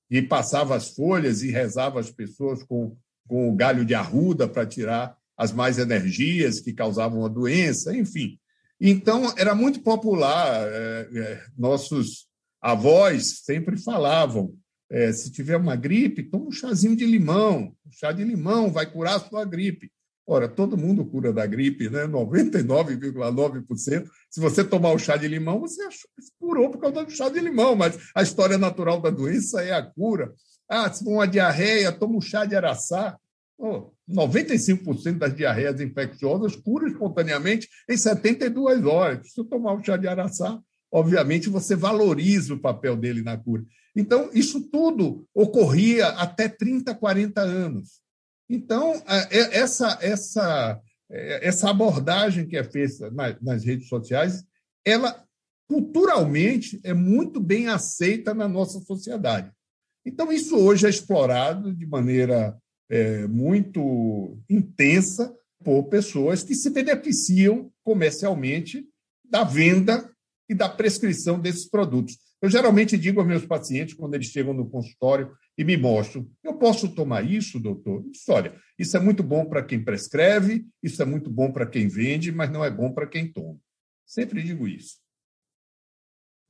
e 0.09 0.21
passava 0.21 0.75
as 0.75 0.89
folhas 0.89 1.41
e 1.43 1.49
rezava 1.49 1.99
as 1.99 2.11
pessoas 2.11 2.61
com, 2.63 2.95
com 3.27 3.49
o 3.49 3.55
galho 3.55 3.85
de 3.85 3.93
arruda 3.93 4.47
para 4.47 4.65
tirar 4.65 5.15
as 5.37 5.51
mais 5.51 5.77
energias 5.77 6.59
que 6.59 6.73
causavam 6.73 7.25
a 7.25 7.29
doença, 7.29 7.95
enfim. 7.95 8.37
Então, 8.79 9.33
era 9.37 9.55
muito 9.55 9.81
popular. 9.81 10.67
É, 10.67 11.09
é, 11.15 11.43
nossos 11.57 12.27
avós 12.61 13.41
sempre 13.43 13.77
falavam: 13.77 14.53
é, 14.91 15.11
se 15.11 15.31
tiver 15.31 15.57
uma 15.57 15.75
gripe, 15.75 16.23
toma 16.23 16.47
um 16.47 16.51
chazinho 16.51 16.95
de 16.95 17.05
limão. 17.05 17.73
Chá 17.91 18.11
de 18.11 18.23
limão 18.23 18.71
vai 18.71 18.85
curar 18.85 19.15
a 19.15 19.19
sua 19.19 19.45
gripe. 19.45 19.91
Ora, 20.25 20.47
todo 20.47 20.77
mundo 20.77 21.05
cura 21.05 21.33
da 21.33 21.45
gripe, 21.45 21.89
né? 21.89 22.07
99,9%. 22.07 24.07
Se 24.29 24.39
você 24.39 24.63
tomar 24.63 24.93
o 24.93 24.99
chá 24.99 25.17
de 25.17 25.27
limão, 25.27 25.59
você 25.59 25.83
curou 26.39 26.71
por 26.71 26.79
causa 26.79 27.03
do 27.03 27.11
chá 27.11 27.27
de 27.27 27.41
limão, 27.41 27.75
mas 27.75 27.97
a 28.15 28.23
história 28.23 28.57
natural 28.57 29.01
da 29.01 29.09
doença 29.09 29.61
é 29.61 29.73
a 29.73 29.81
cura. 29.81 30.33
Ah, 30.75 30.91
se 30.91 31.03
for 31.03 31.11
uma 31.11 31.27
diarreia, 31.27 31.91
toma 31.91 32.17
um 32.17 32.21
chá 32.21 32.45
de 32.45 32.55
araçá. 32.55 33.15
Oh, 33.59 33.91
95% 34.09 35.19
das 35.19 35.35
diarreias 35.35 35.79
infecciosas 35.79 36.55
curam 36.55 36.87
espontaneamente 36.87 37.69
em 37.87 37.95
72 37.95 38.83
horas. 38.83 39.27
Se 39.27 39.35
você 39.35 39.47
tomar 39.47 39.73
o 39.73 39.83
chá 39.83 39.95
de 39.97 40.07
araçá, 40.07 40.59
obviamente 40.91 41.47
você 41.47 41.75
valoriza 41.75 42.55
o 42.55 42.59
papel 42.59 42.97
dele 42.97 43.21
na 43.21 43.37
cura. 43.37 43.63
Então, 43.95 44.31
isso 44.33 44.61
tudo 44.71 45.27
ocorria 45.31 46.07
até 46.07 46.49
30, 46.49 46.95
40 46.95 47.39
anos. 47.39 48.01
Então, 48.49 48.93
é, 49.07 49.59
essa, 49.59 49.99
essa, 50.01 50.81
é, 51.11 51.47
essa 51.47 51.69
abordagem 51.69 52.47
que 52.47 52.57
é 52.57 52.63
feita 52.63 53.11
nas 53.39 53.63
redes 53.63 53.87
sociais, 53.87 54.43
ela 54.83 55.23
culturalmente 55.67 56.81
é 56.83 56.95
muito 56.95 57.39
bem 57.39 57.67
aceita 57.67 58.33
na 58.33 58.47
nossa 58.47 58.79
sociedade. 58.79 59.51
Então, 60.05 60.31
isso 60.31 60.57
hoje 60.57 60.85
é 60.85 60.89
explorado 60.89 61.73
de 61.73 61.85
maneira 61.85 62.57
é, 62.89 63.27
muito 63.27 64.37
intensa 64.49 65.33
por 65.63 65.83
pessoas 65.85 66.43
que 66.43 66.53
se 66.53 66.69
beneficiam 66.69 67.71
comercialmente 67.83 68.85
da 69.23 69.43
venda 69.43 70.11
e 70.49 70.53
da 70.53 70.67
prescrição 70.67 71.39
desses 71.39 71.69
produtos. 71.69 72.17
Eu 72.41 72.49
geralmente 72.49 72.97
digo 72.97 73.21
aos 73.21 73.27
meus 73.27 73.45
pacientes, 73.45 73.93
quando 73.93 74.15
eles 74.15 74.27
chegam 74.27 74.53
no 74.53 74.69
consultório 74.69 75.31
e 75.57 75.63
me 75.63 75.77
mostram, 75.77 76.29
eu 76.43 76.55
posso 76.55 76.93
tomar 76.93 77.23
isso, 77.23 77.57
doutor? 77.57 78.03
Olha, 78.27 78.53
isso 78.77 78.97
é 78.97 78.99
muito 78.99 79.23
bom 79.23 79.45
para 79.45 79.63
quem 79.63 79.81
prescreve, 79.81 80.65
isso 80.83 81.01
é 81.01 81.05
muito 81.05 81.29
bom 81.29 81.51
para 81.53 81.65
quem 81.65 81.87
vende, 81.87 82.33
mas 82.33 82.51
não 82.51 82.63
é 82.65 82.69
bom 82.69 82.91
para 82.91 83.07
quem 83.07 83.31
toma. 83.31 83.57
Sempre 84.05 84.43
digo 84.43 84.67
isso. 84.67 85.02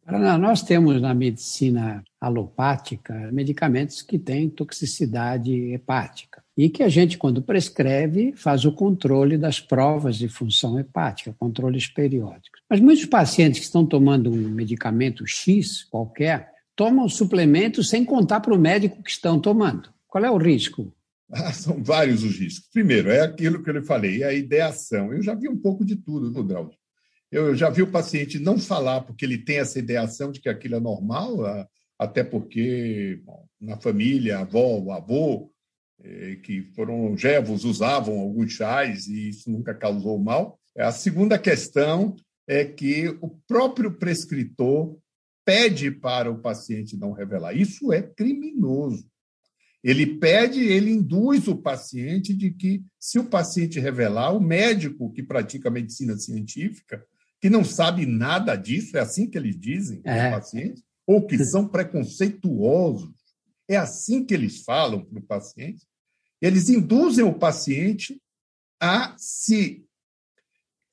Nós 0.06 0.62
temos 0.62 1.02
na 1.02 1.14
medicina 1.14 2.04
alopática 2.20 3.32
medicamentos 3.32 4.02
que 4.02 4.20
têm 4.20 4.50
toxicidade 4.50 5.54
hepática 5.74 6.44
e 6.58 6.70
que 6.70 6.84
a 6.84 6.90
gente, 6.90 7.18
quando 7.18 7.42
prescreve, 7.42 8.34
faz 8.36 8.66
o 8.66 8.72
controle 8.74 9.38
das 9.38 9.60
provas 9.60 10.18
de 10.18 10.28
função 10.28 10.78
hepática, 10.78 11.36
controles 11.40 11.88
periódicos. 11.88 12.62
Mas 12.70 12.80
muitos 12.80 13.06
pacientes 13.06 13.60
que 13.60 13.66
estão 13.66 13.86
tomando 13.86 14.30
um 14.30 14.50
medicamento 14.50 15.26
X 15.26 15.84
qualquer 15.86 16.52
tomam 16.76 17.08
suplementos 17.08 17.90
sem 17.90 18.04
contar 18.04 18.42
para 18.42 18.54
o 18.54 18.60
médico 18.60 19.02
que 19.02 19.12
estão 19.12 19.40
tomando. 19.40 19.90
Qual 20.08 20.24
é 20.24 20.30
o 20.30 20.38
risco? 20.38 20.94
Ah, 21.32 21.52
são 21.52 21.82
vários 21.82 22.24
os 22.24 22.38
riscos. 22.38 22.70
Primeiro, 22.72 23.10
é 23.10 23.22
aquilo 23.22 23.64
que 23.64 23.70
eu 23.70 23.74
lhe 23.74 23.86
falei, 23.86 24.22
é 24.22 24.28
a 24.28 24.34
ideação. 24.34 25.14
Eu 25.14 25.24
já 25.24 25.34
vi 25.34 25.50
um 25.50 25.58
pouco 25.58 25.84
de 25.84 25.96
tudo, 25.96 26.44
Drauzio. 26.44 26.83
Eu 27.34 27.56
já 27.56 27.68
vi 27.68 27.82
o 27.82 27.90
paciente 27.90 28.38
não 28.38 28.60
falar 28.60 29.02
porque 29.02 29.26
ele 29.26 29.40
tem 29.40 29.58
essa 29.58 29.80
ideação 29.80 30.32
de 30.32 30.40
que 30.40 30.48
aquilo 30.48 30.76
é 30.76 30.80
normal, 30.80 31.68
até 31.98 32.24
porque 32.24 33.20
bom, 33.26 33.48
na 33.60 33.76
família, 33.76 34.38
a 34.38 34.42
avó, 34.42 34.78
o 34.78 34.92
avô, 34.92 35.52
eh, 36.04 36.36
que 36.44 36.62
foram 36.76 37.08
longevos, 37.08 37.66
usavam 37.66 38.20
alguns 38.20 38.52
chás 38.52 39.08
e 39.08 39.30
isso 39.30 39.50
nunca 39.50 39.74
causou 39.74 40.20
mal. 40.20 40.60
A 40.78 40.92
segunda 40.92 41.40
questão 41.40 42.16
é 42.48 42.64
que 42.66 43.08
o 43.20 43.30
próprio 43.48 43.92
prescritor 43.92 44.96
pede 45.44 45.90
para 45.90 46.30
o 46.30 46.40
paciente 46.40 46.96
não 46.96 47.14
revelar. 47.14 47.58
Isso 47.58 47.92
é 47.92 48.04
criminoso. 48.04 49.08
Ele 49.84 50.06
pede, 50.06 50.60
ele 50.60 50.92
induz 50.92 51.48
o 51.48 51.58
paciente 51.58 52.32
de 52.32 52.52
que, 52.52 52.84
se 53.00 53.18
o 53.18 53.26
paciente 53.26 53.80
revelar, 53.80 54.36
o 54.36 54.40
médico 54.40 55.12
que 55.12 55.24
pratica 55.24 55.72
medicina 55.72 56.16
científica 56.16 57.04
que 57.44 57.50
não 57.50 57.66
sabe 57.66 58.06
nada 58.06 58.56
disso, 58.56 58.96
é 58.96 59.02
assim 59.02 59.30
que 59.30 59.38
eles 59.38 59.60
dizem 59.60 60.00
é. 60.06 60.16
para 60.16 60.30
o 60.30 60.40
paciente, 60.40 60.82
ou 61.06 61.28
que 61.28 61.44
são 61.44 61.68
preconceituosos. 61.68 63.14
É 63.68 63.76
assim 63.76 64.24
que 64.24 64.34
eles 64.34 64.64
falam 64.64 65.04
para 65.04 65.20
o 65.20 65.24
paciente. 65.24 65.86
Eles 66.42 66.70
induzem 66.70 67.26
o 67.26 67.38
paciente 67.38 68.18
a 68.80 69.14
se 69.18 69.86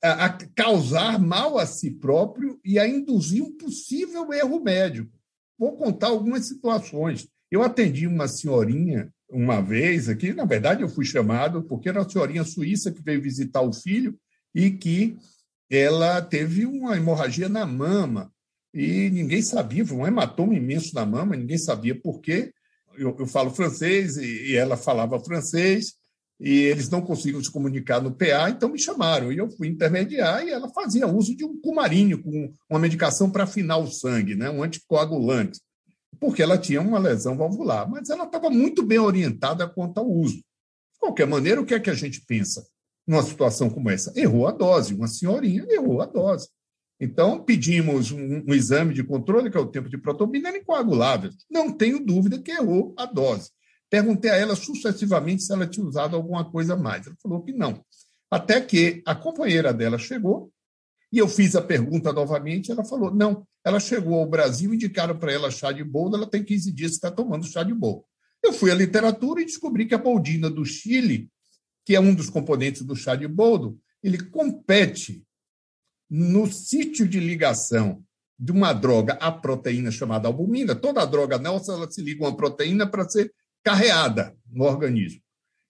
a, 0.03 0.25
a 0.25 0.29
causar 0.53 1.17
mal 1.21 1.57
a 1.57 1.65
si 1.65 1.89
próprio 1.89 2.59
e 2.65 2.77
a 2.77 2.85
induzir 2.85 3.41
um 3.41 3.55
possível 3.55 4.33
erro 4.33 4.59
médico. 4.59 5.17
Vou 5.57 5.77
contar 5.77 6.07
algumas 6.07 6.47
situações. 6.47 7.29
Eu 7.49 7.63
atendi 7.63 8.05
uma 8.05 8.27
senhorinha 8.27 9.09
uma 9.29 9.61
vez 9.61 10.09
aqui, 10.09 10.33
na 10.33 10.43
verdade 10.43 10.81
eu 10.81 10.89
fui 10.89 11.05
chamado 11.05 11.63
porque 11.63 11.87
era 11.87 12.01
uma 12.01 12.09
senhorinha 12.09 12.43
suíça 12.43 12.91
que 12.91 13.01
veio 13.01 13.21
visitar 13.21 13.61
o 13.61 13.71
filho 13.71 14.19
e 14.53 14.69
que 14.69 15.17
ela 15.71 16.21
teve 16.21 16.65
uma 16.65 16.97
hemorragia 16.97 17.47
na 17.47 17.65
mama 17.65 18.29
e 18.73 19.09
ninguém 19.09 19.41
sabia, 19.41 19.85
foi 19.85 19.97
um 19.97 20.05
hematoma 20.05 20.53
imenso 20.53 20.93
na 20.93 21.05
mama, 21.05 21.35
ninguém 21.35 21.57
sabia 21.57 21.95
por 21.95 22.19
quê. 22.19 22.53
Eu, 22.97 23.15
eu 23.17 23.25
falo 23.25 23.51
francês 23.51 24.17
e, 24.17 24.51
e, 24.51 24.55
ela 24.55 24.75
falava 24.75 25.17
francês 25.23 25.93
e 26.37 26.51
eles 26.51 26.89
não 26.89 27.01
conseguiam 27.01 27.41
se 27.41 27.49
comunicar 27.49 28.01
no 28.01 28.11
PA, 28.11 28.49
então 28.49 28.67
me 28.67 28.79
chamaram 28.79 29.31
e 29.31 29.37
eu 29.37 29.49
fui 29.49 29.69
intermediar 29.69 30.45
e 30.45 30.49
ela 30.49 30.69
fazia 30.69 31.07
uso 31.07 31.35
de 31.35 31.45
um 31.45 31.59
cumarinho 31.61 32.21
com 32.21 32.53
uma 32.69 32.79
medicação 32.79 33.29
para 33.29 33.45
afinar 33.45 33.77
o 33.77 33.87
sangue, 33.87 34.35
né, 34.35 34.49
um 34.49 34.63
anticoagulante, 34.63 35.61
porque 36.19 36.41
ela 36.41 36.57
tinha 36.57 36.81
uma 36.81 36.99
lesão 36.99 37.37
valvular, 37.37 37.89
mas 37.89 38.09
ela 38.09 38.25
estava 38.25 38.49
muito 38.49 38.83
bem 38.83 38.99
orientada 38.99 39.69
quanto 39.69 39.99
ao 39.99 40.09
uso. 40.09 40.37
De 40.37 40.99
qualquer 40.99 41.27
maneira, 41.27 41.61
o 41.61 41.65
que 41.65 41.75
é 41.75 41.79
que 41.79 41.89
a 41.89 41.95
gente 41.95 42.21
pensa? 42.25 42.65
Numa 43.11 43.23
situação 43.23 43.69
como 43.69 43.89
essa? 43.89 44.13
Errou 44.15 44.47
a 44.47 44.51
dose, 44.51 44.93
uma 44.93 45.07
senhorinha 45.07 45.65
errou 45.69 46.01
a 46.01 46.05
dose. 46.05 46.47
Então, 46.97 47.43
pedimos 47.43 48.11
um, 48.11 48.43
um 48.47 48.53
exame 48.53 48.93
de 48.93 49.03
controle, 49.03 49.51
que 49.51 49.57
é 49.57 49.59
o 49.59 49.67
tempo 49.67 49.89
de 49.89 49.97
protobina, 49.97 50.47
era 50.47 50.57
incoagulável. 50.57 51.29
Não 51.49 51.71
tenho 51.71 51.99
dúvida 52.03 52.39
que 52.39 52.51
errou 52.51 52.93
a 52.97 53.05
dose. 53.05 53.49
Perguntei 53.89 54.31
a 54.31 54.37
ela 54.37 54.55
sucessivamente 54.55 55.43
se 55.43 55.51
ela 55.51 55.67
tinha 55.67 55.85
usado 55.85 56.15
alguma 56.15 56.49
coisa 56.49 56.77
mais. 56.77 57.05
Ela 57.05 57.15
falou 57.21 57.41
que 57.41 57.51
não. 57.51 57.83
Até 58.29 58.61
que 58.61 59.01
a 59.05 59.13
companheira 59.13 59.73
dela 59.73 59.97
chegou 59.97 60.49
e 61.11 61.17
eu 61.17 61.27
fiz 61.27 61.55
a 61.55 61.61
pergunta 61.61 62.13
novamente. 62.13 62.71
Ela 62.71 62.85
falou: 62.85 63.13
não, 63.13 63.45
ela 63.65 63.79
chegou 63.79 64.19
ao 64.19 64.25
Brasil, 64.25 64.73
indicaram 64.73 65.17
para 65.17 65.33
ela 65.33 65.51
chá 65.51 65.73
de 65.73 65.83
boldo, 65.83 66.15
ela 66.15 66.29
tem 66.29 66.43
15 66.43 66.71
dias 66.71 66.91
que 66.91 66.95
está 66.95 67.11
tomando 67.11 67.45
chá 67.45 67.63
de 67.63 67.73
boldo. 67.73 68.05
Eu 68.41 68.53
fui 68.53 68.71
à 68.71 68.75
literatura 68.75 69.41
e 69.41 69.45
descobri 69.45 69.85
que 69.85 69.93
a 69.93 69.97
boldina 69.97 70.49
do 70.49 70.63
Chile 70.63 71.29
que 71.85 71.95
é 71.95 71.99
um 71.99 72.13
dos 72.13 72.29
componentes 72.29 72.83
do 72.83 72.95
chá 72.95 73.15
de 73.15 73.27
boldo, 73.27 73.79
ele 74.03 74.17
compete 74.17 75.23
no 76.09 76.51
sítio 76.51 77.07
de 77.07 77.19
ligação 77.19 78.03
de 78.37 78.51
uma 78.51 78.73
droga 78.73 79.13
à 79.13 79.31
proteína 79.31 79.91
chamada 79.91 80.27
albumina. 80.27 80.75
Toda 80.75 81.05
droga 81.05 81.37
nossa 81.37 81.73
ela 81.73 81.89
se 81.89 82.01
liga 82.01 82.25
a 82.25 82.29
uma 82.29 82.35
proteína 82.35 82.87
para 82.87 83.07
ser 83.07 83.31
carreada 83.63 84.35
no 84.51 84.63
organismo. 84.65 85.21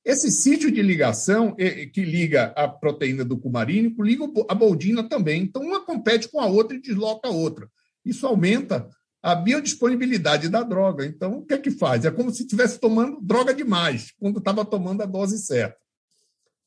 Esse 0.03 0.31
sítio 0.31 0.71
de 0.71 0.81
ligação 0.81 1.55
que 1.55 2.03
liga 2.03 2.45
a 2.55 2.67
proteína 2.67 3.23
do 3.23 3.37
cumarínico 3.37 4.01
liga 4.01 4.23
a 4.49 4.55
boldina 4.55 5.07
também. 5.07 5.43
Então, 5.43 5.61
uma 5.61 5.85
compete 5.85 6.27
com 6.27 6.39
a 6.39 6.47
outra 6.47 6.75
e 6.75 6.81
desloca 6.81 7.27
a 7.27 7.31
outra. 7.31 7.69
Isso 8.03 8.25
aumenta 8.25 8.89
a 9.21 9.35
biodisponibilidade 9.35 10.49
da 10.49 10.63
droga. 10.63 11.05
Então, 11.05 11.37
o 11.37 11.45
que 11.45 11.53
é 11.53 11.57
que 11.57 11.69
faz? 11.69 12.03
É 12.03 12.09
como 12.09 12.31
se 12.31 12.41
estivesse 12.41 12.79
tomando 12.79 13.21
droga 13.21 13.53
demais, 13.53 14.11
quando 14.17 14.39
estava 14.39 14.65
tomando 14.65 15.03
a 15.03 15.05
dose 15.05 15.37
certa. 15.37 15.77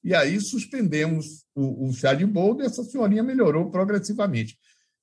E 0.05 0.15
aí 0.15 0.39
suspendemos 0.39 1.47
o, 1.55 1.89
o 1.89 1.93
chá 1.95 2.13
de 2.13 2.27
boldo 2.27 2.63
e 2.63 2.67
essa 2.67 2.85
senhorinha 2.85 3.23
melhorou 3.23 3.71
progressivamente. 3.71 4.59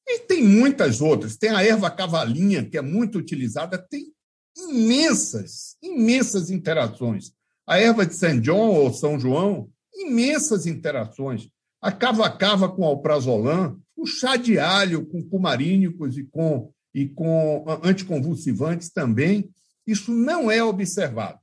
E 0.07 0.19
tem 0.19 0.43
muitas 0.43 1.01
outras. 1.01 1.37
Tem 1.37 1.49
a 1.49 1.63
erva 1.63 1.89
cavalinha, 1.89 2.63
que 2.63 2.77
é 2.77 2.81
muito 2.81 3.17
utilizada, 3.17 3.79
tem 3.79 4.13
imensas, 4.55 5.75
imensas 5.81 6.51
interações. 6.51 7.31
A 7.65 7.79
erva 7.79 8.05
de 8.05 8.13
São 8.13 8.43
João 8.43 8.69
ou 8.69 8.93
São 8.93 9.19
João, 9.19 9.69
imensas 9.93 10.67
interações. 10.67 11.49
A 11.81 11.91
cava-cava 11.91 12.69
com 12.69 12.85
alprazolam, 12.85 13.81
o 13.97 14.05
chá 14.05 14.35
de 14.35 14.59
alho 14.59 15.05
com 15.05 15.23
cumarínicos 15.23 16.15
e 16.15 16.23
com, 16.23 16.71
e 16.93 17.07
com 17.07 17.65
anticonvulsivantes 17.83 18.91
também. 18.91 19.49
Isso 19.87 20.11
não 20.11 20.51
é 20.51 20.63
observado. 20.63 21.40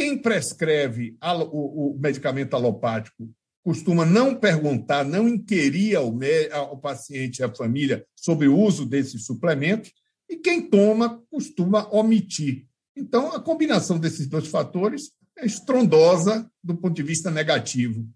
Quem 0.00 0.16
prescreve 0.16 1.14
o, 1.52 1.94
medicamento 2.00 2.54
alopático 2.54 3.30
costuma 3.62 4.06
não 4.06 4.34
perguntar, 4.34 5.04
não 5.04 5.28
inquirir 5.28 5.94
ao, 5.94 6.18
ao 6.54 6.78
paciente 6.78 7.40
e 7.40 7.42
à 7.42 7.54
família 7.54 8.06
sobre 8.16 8.48
o 8.48 8.58
uso 8.58 8.86
desses 8.86 9.26
suplementos, 9.26 9.92
e 10.26 10.38
quem 10.38 10.70
toma 10.70 11.22
costuma 11.30 11.86
omitir. 11.90 12.66
Então, 12.96 13.30
a 13.32 13.40
combinação 13.42 13.98
desses 13.98 14.26
dois 14.26 14.46
fatores 14.46 15.10
é 15.36 15.44
estrondosa 15.44 16.50
do 16.64 16.74
ponto 16.74 16.94
de 16.94 17.02
vista 17.02 17.30
negativo. 17.30 18.08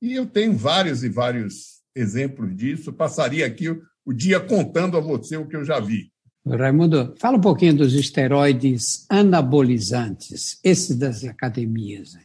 E 0.00 0.14
eu 0.14 0.26
tenho 0.26 0.56
vários 0.56 1.02
e 1.02 1.08
vários 1.08 1.82
exemplos 1.96 2.54
disso. 2.54 2.92
passaria 2.92 3.44
aqui 3.44 3.70
o 4.04 4.12
dia 4.12 4.38
contando 4.38 4.96
a 4.96 5.00
você 5.00 5.36
o 5.36 5.48
que 5.48 5.56
eu 5.56 5.64
já 5.64 5.80
vi. 5.80 6.13
Raimundo, 6.46 7.14
fala 7.18 7.38
um 7.38 7.40
pouquinho 7.40 7.74
dos 7.74 7.94
esteroides 7.94 9.06
anabolizantes, 9.08 10.58
esses 10.62 10.94
das 10.94 11.24
academias. 11.24 12.18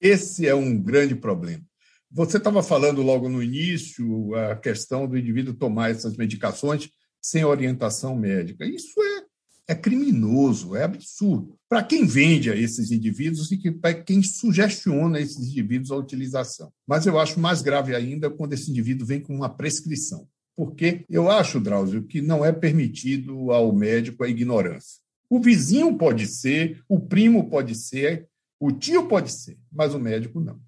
Esse 0.00 0.48
é 0.48 0.54
um 0.54 0.76
grande 0.76 1.14
problema. 1.14 1.62
Você 2.10 2.36
estava 2.36 2.64
falando 2.64 3.00
logo 3.00 3.28
no 3.28 3.40
início 3.40 4.34
a 4.34 4.56
questão 4.56 5.06
do 5.06 5.16
indivíduo 5.16 5.54
tomar 5.54 5.92
essas 5.92 6.16
medicações 6.16 6.90
sem 7.22 7.44
orientação 7.44 8.16
médica. 8.16 8.66
Isso 8.66 9.00
é, 9.00 9.72
é 9.72 9.74
criminoso, 9.74 10.74
é 10.74 10.82
absurdo. 10.82 11.56
Para 11.68 11.84
quem 11.84 12.04
vende 12.06 12.50
a 12.50 12.56
esses 12.56 12.90
indivíduos 12.90 13.52
e 13.52 13.70
para 13.70 13.94
quem 13.94 14.20
sugestiona 14.20 15.20
esses 15.20 15.48
indivíduos 15.48 15.92
a 15.92 15.96
utilização. 15.96 16.72
Mas 16.86 17.06
eu 17.06 17.20
acho 17.20 17.38
mais 17.38 17.62
grave 17.62 17.94
ainda 17.94 18.28
quando 18.28 18.52
esse 18.52 18.68
indivíduo 18.68 19.06
vem 19.06 19.20
com 19.20 19.32
uma 19.32 19.48
prescrição 19.48 20.26
porque 20.56 21.04
eu 21.08 21.30
acho, 21.30 21.60
Drauzio, 21.60 22.04
que 22.04 22.22
não 22.22 22.44
é 22.44 22.52
permitido 22.52 23.50
ao 23.50 23.74
médico 23.74 24.22
a 24.22 24.28
ignorância. 24.28 25.02
O 25.28 25.40
vizinho 25.40 25.96
pode 25.96 26.26
ser, 26.26 26.82
o 26.88 27.00
primo 27.00 27.48
pode 27.50 27.74
ser, 27.74 28.28
o 28.60 28.70
tio 28.70 29.08
pode 29.08 29.32
ser, 29.32 29.58
mas 29.72 29.94
o 29.94 29.98
médico 29.98 30.40
não. 30.40 30.60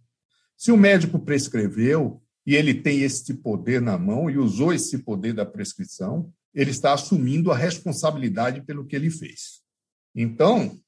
Se 0.57 0.73
o 0.73 0.77
médico 0.77 1.19
prescreveu 1.19 2.21
e 2.45 2.55
ele 2.55 2.75
tem 2.75 3.03
esse 3.03 3.35
poder 3.35 3.81
na 3.81 3.99
mão 3.99 4.31
e 4.31 4.39
usou 4.39 4.73
esse 4.73 4.99
poder 4.99 5.35
da 5.35 5.45
prescrição, 5.45 6.33
ele 6.55 6.71
está 6.71 6.93
assumindo 6.95 7.53
a 7.53 7.57
responsabilidade 7.57 8.63
pelo 8.63 8.87
que 8.87 8.97
ele 8.97 9.11
fez. 9.11 9.61
Então, 10.15 10.79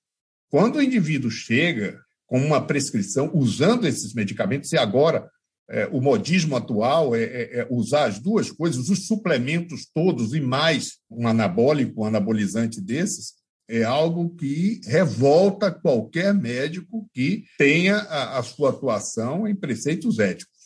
quando 0.49 0.76
o 0.76 0.83
indivíduo 0.83 1.31
chega 1.31 2.00
com 2.26 2.38
uma 2.40 2.67
prescrição 2.67 3.31
usando 3.35 3.87
esses 3.87 4.14
medicamentos, 4.14 4.73
e 4.73 4.78
agora 4.78 5.31
é, 5.71 5.87
o 5.89 6.01
modismo 6.01 6.57
atual 6.57 7.15
é, 7.15 7.23
é, 7.23 7.61
é, 7.61 7.67
usar 7.71 8.07
as 8.07 8.19
duas 8.19 8.51
coisas, 8.51 8.89
os 8.89 9.07
suplementos 9.07 9.87
todos 9.93 10.33
e 10.33 10.41
mais 10.41 10.99
um 11.11 11.29
anabólico, 11.29 12.03
um 12.03 12.05
anabolizante 12.07 12.81
desses, 12.81 13.35
é 13.69 13.85
algo 13.85 14.35
que 14.35 14.81
revolta 14.85 15.71
qualquer 15.71 16.33
médico 16.33 17.07
que 17.13 17.45
tenha 17.59 17.97
a, 17.97 18.39
a 18.39 18.43
sua 18.43 18.71
atuação 18.71 19.47
em 19.47 19.55
preceitos 19.55 20.19
éticos. 20.19 20.57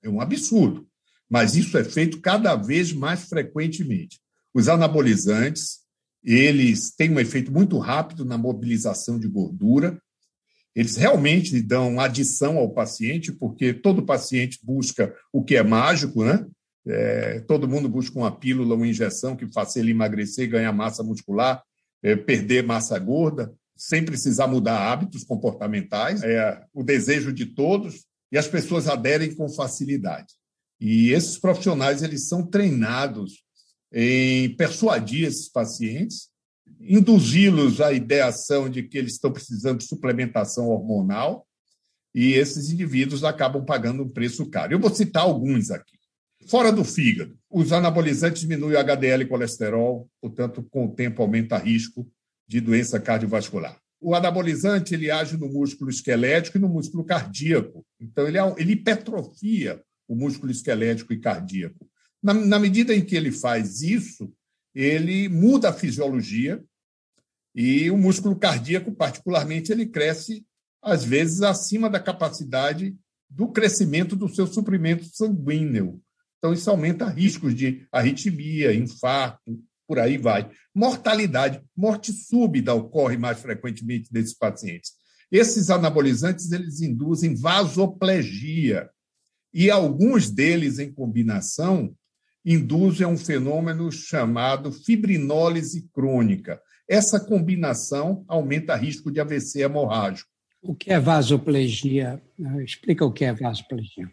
É 0.00 0.08
um 0.08 0.20
absurdo, 0.20 0.86
mas 1.28 1.56
isso 1.56 1.76
é 1.76 1.82
feito 1.82 2.20
cada 2.20 2.54
vez 2.54 2.92
mais 2.92 3.24
frequentemente. 3.24 4.20
Os 4.54 4.68
anabolizantes, 4.68 5.80
eles 6.22 6.92
têm 6.94 7.10
um 7.10 7.18
efeito 7.18 7.50
muito 7.50 7.78
rápido 7.78 8.24
na 8.24 8.38
mobilização 8.38 9.18
de 9.18 9.26
gordura, 9.26 10.00
eles 10.76 10.94
realmente 10.94 11.58
dão 11.62 11.98
adição 11.98 12.58
ao 12.58 12.68
paciente, 12.68 13.32
porque 13.32 13.72
todo 13.72 14.04
paciente 14.04 14.58
busca 14.62 15.12
o 15.32 15.42
que 15.42 15.56
é 15.56 15.62
mágico, 15.62 16.22
né? 16.22 16.46
É, 16.86 17.40
todo 17.40 17.66
mundo 17.66 17.88
busca 17.88 18.18
uma 18.18 18.30
pílula, 18.30 18.74
uma 18.74 18.86
injeção 18.86 19.34
que 19.34 19.50
faça 19.50 19.80
ele 19.80 19.92
emagrecer, 19.92 20.50
ganhar 20.50 20.72
massa 20.74 21.02
muscular, 21.02 21.62
é, 22.02 22.14
perder 22.14 22.62
massa 22.62 22.98
gorda, 22.98 23.50
sem 23.74 24.04
precisar 24.04 24.46
mudar 24.48 24.92
hábitos 24.92 25.24
comportamentais. 25.24 26.22
É 26.22 26.62
o 26.74 26.84
desejo 26.84 27.32
de 27.32 27.46
todos 27.46 28.04
e 28.30 28.36
as 28.36 28.46
pessoas 28.46 28.86
aderem 28.86 29.34
com 29.34 29.48
facilidade. 29.48 30.34
E 30.78 31.10
esses 31.10 31.38
profissionais 31.38 32.02
eles 32.02 32.28
são 32.28 32.46
treinados 32.46 33.42
em 33.90 34.54
persuadir 34.56 35.26
esses 35.26 35.48
pacientes 35.48 36.28
induzi-los 36.80 37.80
à 37.80 37.92
ideação 37.92 38.68
de 38.68 38.82
que 38.82 38.98
eles 38.98 39.12
estão 39.12 39.32
precisando 39.32 39.78
de 39.78 39.84
suplementação 39.84 40.68
hormonal 40.68 41.46
e 42.14 42.32
esses 42.32 42.70
indivíduos 42.70 43.24
acabam 43.24 43.64
pagando 43.64 44.02
um 44.02 44.08
preço 44.08 44.48
caro. 44.48 44.72
Eu 44.72 44.80
vou 44.80 44.94
citar 44.94 45.22
alguns 45.22 45.70
aqui. 45.70 45.96
Fora 46.48 46.70
do 46.70 46.84
fígado, 46.84 47.36
os 47.50 47.72
anabolizantes 47.72 48.42
diminuem 48.42 48.76
o 48.76 48.78
HDL 48.78 49.22
e 49.22 49.26
colesterol, 49.26 50.08
portanto, 50.20 50.62
com 50.70 50.86
o 50.86 50.94
tempo 50.94 51.20
aumenta 51.20 51.56
o 51.56 51.58
risco 51.58 52.08
de 52.46 52.60
doença 52.60 53.00
cardiovascular. 53.00 53.78
O 54.00 54.14
anabolizante 54.14 54.94
ele 54.94 55.10
age 55.10 55.36
no 55.36 55.48
músculo 55.48 55.90
esquelético 55.90 56.58
e 56.58 56.60
no 56.60 56.68
músculo 56.68 57.04
cardíaco. 57.04 57.84
Então, 58.00 58.28
ele, 58.28 58.38
ele 58.58 58.72
hipertrofia 58.72 59.82
o 60.06 60.14
músculo 60.14 60.52
esquelético 60.52 61.12
e 61.12 61.18
cardíaco. 61.18 61.88
Na, 62.22 62.32
na 62.32 62.58
medida 62.58 62.94
em 62.94 63.04
que 63.04 63.16
ele 63.16 63.32
faz 63.32 63.82
isso, 63.82 64.32
ele 64.76 65.26
muda 65.30 65.70
a 65.70 65.72
fisiologia 65.72 66.62
e 67.54 67.90
o 67.90 67.96
músculo 67.96 68.36
cardíaco, 68.36 68.92
particularmente, 68.92 69.72
ele 69.72 69.86
cresce 69.86 70.44
às 70.82 71.02
vezes 71.02 71.40
acima 71.40 71.88
da 71.88 71.98
capacidade 71.98 72.94
do 73.28 73.48
crescimento 73.48 74.14
do 74.14 74.28
seu 74.28 74.46
suprimento 74.46 75.06
sanguíneo. 75.06 75.98
Então, 76.36 76.52
isso 76.52 76.68
aumenta 76.68 77.08
riscos 77.08 77.54
de 77.54 77.86
arritmia, 77.90 78.74
infarto, 78.74 79.58
por 79.88 79.98
aí 79.98 80.18
vai. 80.18 80.50
Mortalidade, 80.74 81.62
morte 81.74 82.12
súbita 82.12 82.74
ocorre 82.74 83.16
mais 83.16 83.40
frequentemente 83.40 84.12
nesses 84.12 84.34
pacientes. 84.34 84.92
Esses 85.32 85.70
anabolizantes 85.70 86.52
eles 86.52 86.82
induzem 86.82 87.34
vasoplegia 87.34 88.90
e 89.54 89.70
alguns 89.70 90.30
deles 90.30 90.78
em 90.78 90.92
combinação 90.92 91.96
induzem 92.46 93.04
a 93.04 93.08
um 93.08 93.18
fenômeno 93.18 93.90
chamado 93.90 94.70
fibrinólise 94.70 95.88
crônica. 95.92 96.60
Essa 96.88 97.18
combinação 97.18 98.24
aumenta 98.28 98.74
o 98.74 98.78
risco 98.78 99.10
de 99.10 99.18
AVC 99.18 99.62
hemorrágico. 99.62 100.30
O 100.62 100.72
que 100.72 100.92
é 100.92 101.00
vasoplegia? 101.00 102.22
Explica 102.64 103.04
o 103.04 103.12
que 103.12 103.24
é 103.24 103.32
vasoplegia. 103.32 104.08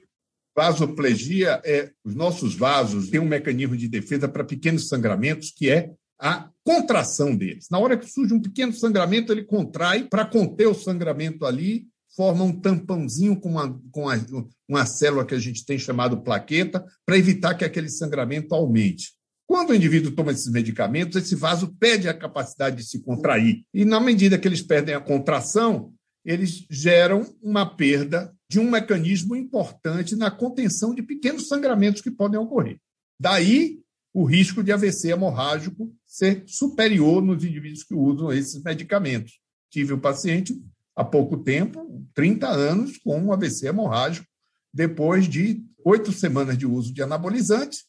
Vasoplegia 0.55 1.61
é 1.63 1.91
os 2.03 2.15
nossos 2.15 2.55
vasos 2.55 3.09
têm 3.09 3.19
um 3.19 3.27
mecanismo 3.27 3.77
de 3.77 3.87
defesa 3.87 4.27
para 4.27 4.43
pequenos 4.43 4.87
sangramentos 4.87 5.51
que 5.51 5.69
é 5.69 5.91
a 6.19 6.49
contração 6.63 7.35
deles. 7.35 7.67
Na 7.69 7.79
hora 7.79 7.97
que 7.97 8.09
surge 8.09 8.33
um 8.33 8.41
pequeno 8.41 8.71
sangramento, 8.71 9.31
ele 9.31 9.43
contrai 9.43 10.05
para 10.05 10.25
conter 10.25 10.67
o 10.67 10.73
sangramento 10.73 11.45
ali 11.45 11.87
forma 12.15 12.43
um 12.43 12.51
tampãozinho 12.51 13.39
com 13.39 13.49
uma, 13.49 13.81
com 13.91 14.09
a, 14.09 14.19
uma 14.67 14.85
célula 14.85 15.25
que 15.25 15.35
a 15.35 15.39
gente 15.39 15.65
tem 15.65 15.77
chamado 15.77 16.21
plaqueta, 16.21 16.85
para 17.05 17.17
evitar 17.17 17.55
que 17.55 17.65
aquele 17.65 17.89
sangramento 17.89 18.53
aumente. 18.53 19.13
Quando 19.45 19.71
o 19.71 19.75
indivíduo 19.75 20.11
toma 20.11 20.31
esses 20.31 20.49
medicamentos, 20.49 21.21
esse 21.21 21.35
vaso 21.35 21.75
perde 21.79 22.07
a 22.07 22.13
capacidade 22.13 22.77
de 22.77 22.83
se 22.83 23.03
contrair. 23.03 23.63
E, 23.73 23.83
na 23.83 23.99
medida 23.99 24.37
que 24.37 24.47
eles 24.47 24.61
perdem 24.61 24.95
a 24.95 25.01
contração, 25.01 25.93
eles 26.25 26.65
geram 26.69 27.25
uma 27.41 27.65
perda 27.65 28.33
de 28.49 28.59
um 28.59 28.69
mecanismo 28.69 29.35
importante 29.35 30.15
na 30.15 30.31
contenção 30.31 30.93
de 30.93 31.03
pequenos 31.03 31.47
sangramentos 31.47 32.01
que 32.01 32.11
podem 32.11 32.39
ocorrer. 32.39 32.77
Daí 33.19 33.79
o 34.13 34.23
risco 34.23 34.63
de 34.63 34.71
AVC 34.71 35.09
hemorrágico 35.09 35.91
ser 36.05 36.43
superior 36.45 37.21
nos 37.21 37.43
indivíduos 37.43 37.83
que 37.83 37.95
usam 37.95 38.31
esses 38.31 38.61
medicamentos. 38.61 39.39
Tive 39.71 39.93
um 39.93 39.99
paciente 39.99 40.55
há 40.95 41.03
pouco 41.03 41.37
tempo, 41.37 42.05
30 42.13 42.47
anos, 42.47 42.97
com 42.97 43.17
um 43.19 43.33
AVC 43.33 43.67
hemorrágico, 43.67 44.27
depois 44.73 45.27
de 45.27 45.63
oito 45.85 46.11
semanas 46.11 46.57
de 46.57 46.65
uso 46.65 46.93
de 46.93 47.01
anabolizantes 47.01 47.85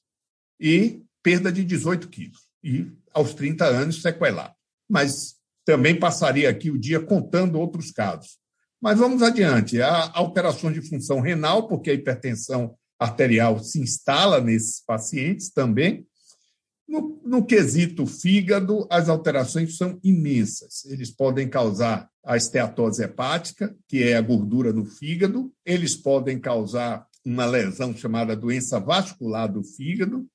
e 0.61 1.03
perda 1.23 1.51
de 1.51 1.65
18 1.65 2.09
quilos. 2.09 2.41
E 2.63 2.91
aos 3.13 3.35
30 3.35 3.65
anos, 3.65 4.03
sequelado. 4.03 4.55
Mas 4.89 5.37
também 5.65 5.99
passaria 5.99 6.49
aqui 6.49 6.71
o 6.71 6.79
dia 6.79 7.01
contando 7.01 7.59
outros 7.59 7.91
casos. 7.91 8.39
Mas 8.81 8.99
vamos 8.99 9.23
adiante. 9.23 9.81
Há 9.81 10.11
alterações 10.15 10.75
de 10.75 10.87
função 10.89 11.21
renal, 11.21 11.69
porque 11.69 11.91
a 11.91 11.95
hipertensão 11.95 12.77
arterial 12.99 13.59
se 13.59 13.81
instala 13.81 14.41
nesses 14.41 14.83
pacientes 14.85 15.51
também. 15.51 16.07
No, 16.87 17.21
no 17.25 17.45
quesito 17.45 18.07
fígado, 18.07 18.87
as 18.91 19.09
alterações 19.09 19.77
são 19.77 19.99
imensas. 20.05 20.85
Eles 20.87 21.11
podem 21.11 21.49
causar 21.49 22.09
a 22.25 22.37
esteatose 22.37 23.03
hepática, 23.03 23.75
que 23.89 24.03
é 24.03 24.17
a 24.17 24.21
gordura 24.21 24.73
no 24.73 24.85
fígado, 24.85 25.53
eles 25.65 25.95
podem 25.95 26.39
causar 26.39 27.07
uma 27.25 27.47
lesão 27.47 27.97
chamada 27.97 28.37
doença 28.37 28.79
vascular 28.79 29.51
do 29.51 29.63
fígado, 29.63 30.27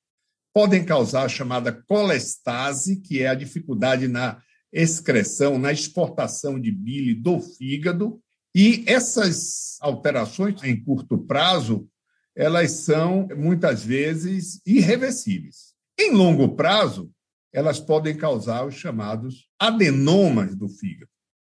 podem 0.52 0.84
causar 0.84 1.24
a 1.24 1.28
chamada 1.28 1.72
colestase, 1.72 2.96
que 2.96 3.22
é 3.22 3.28
a 3.28 3.34
dificuldade 3.34 4.08
na 4.08 4.42
excreção, 4.72 5.58
na 5.58 5.72
exportação 5.72 6.60
de 6.60 6.70
bile 6.70 7.14
do 7.14 7.40
fígado, 7.40 8.20
e 8.54 8.82
essas 8.86 9.76
alterações 9.80 10.62
em 10.64 10.82
curto 10.82 11.18
prazo, 11.18 11.88
elas 12.36 12.72
são 12.72 13.28
muitas 13.36 13.84
vezes 13.84 14.60
irreversíveis. 14.66 15.69
Em 16.02 16.12
longo 16.12 16.56
prazo, 16.56 17.10
elas 17.52 17.78
podem 17.78 18.16
causar 18.16 18.64
os 18.64 18.74
chamados 18.74 19.46
adenomas 19.58 20.56
do 20.56 20.66
fígado. 20.66 21.10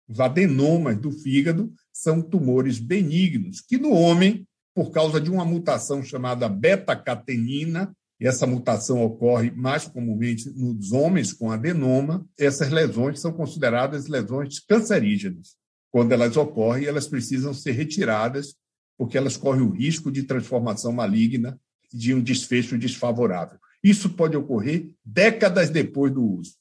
Os 0.08 0.22
adenomas 0.22 0.98
do 0.98 1.12
fígado 1.12 1.70
são 1.92 2.22
tumores 2.22 2.80
benignos 2.80 3.60
que 3.60 3.78
no 3.78 3.92
homem, 3.92 4.48
por 4.74 4.90
causa 4.90 5.20
de 5.20 5.30
uma 5.30 5.44
mutação 5.44 6.02
chamada 6.02 6.48
beta-catenina, 6.48 7.94
e 8.22 8.26
essa 8.26 8.48
mutação 8.48 9.04
ocorre 9.04 9.52
mais 9.52 9.86
comumente 9.86 10.50
nos 10.52 10.94
homens 10.94 11.34
com 11.34 11.52
adenoma, 11.52 12.26
essas 12.40 12.70
lesões 12.70 13.20
são 13.20 13.34
consideradas 13.34 14.08
lesões 14.08 14.62
cancerígenas. 14.62 15.58
Quando 15.92 16.14
elas 16.14 16.38
ocorrem, 16.38 16.86
elas 16.86 17.06
precisam 17.06 17.54
ser 17.54 17.74
retiradas, 17.74 18.56
porque 18.98 19.18
elas 19.18 19.36
correm 19.36 19.64
o 19.64 19.72
risco 19.72 20.10
de 20.10 20.24
transformação 20.24 20.94
maligna 20.94 21.60
de 21.94 22.14
um 22.14 22.22
desfecho 22.22 22.78
desfavorável. 22.78 23.60
Isso 23.88 24.10
pode 24.10 24.36
ocorrer 24.36 24.90
décadas 25.06 25.70
depois 25.70 26.14
do 26.14 26.22
uso. 26.22 26.58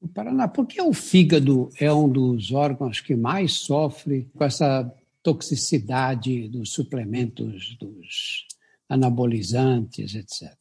O 0.00 0.06
Paraná, 0.06 0.46
por 0.46 0.68
que 0.68 0.80
o 0.80 0.92
fígado 0.92 1.68
é 1.76 1.92
um 1.92 2.08
dos 2.08 2.52
órgãos 2.52 3.00
que 3.00 3.16
mais 3.16 3.54
sofre 3.54 4.30
com 4.32 4.44
essa 4.44 4.88
toxicidade 5.20 6.48
dos 6.48 6.72
suplementos, 6.72 7.76
dos 7.78 8.46
anabolizantes, 8.88 10.14
etc. 10.14 10.56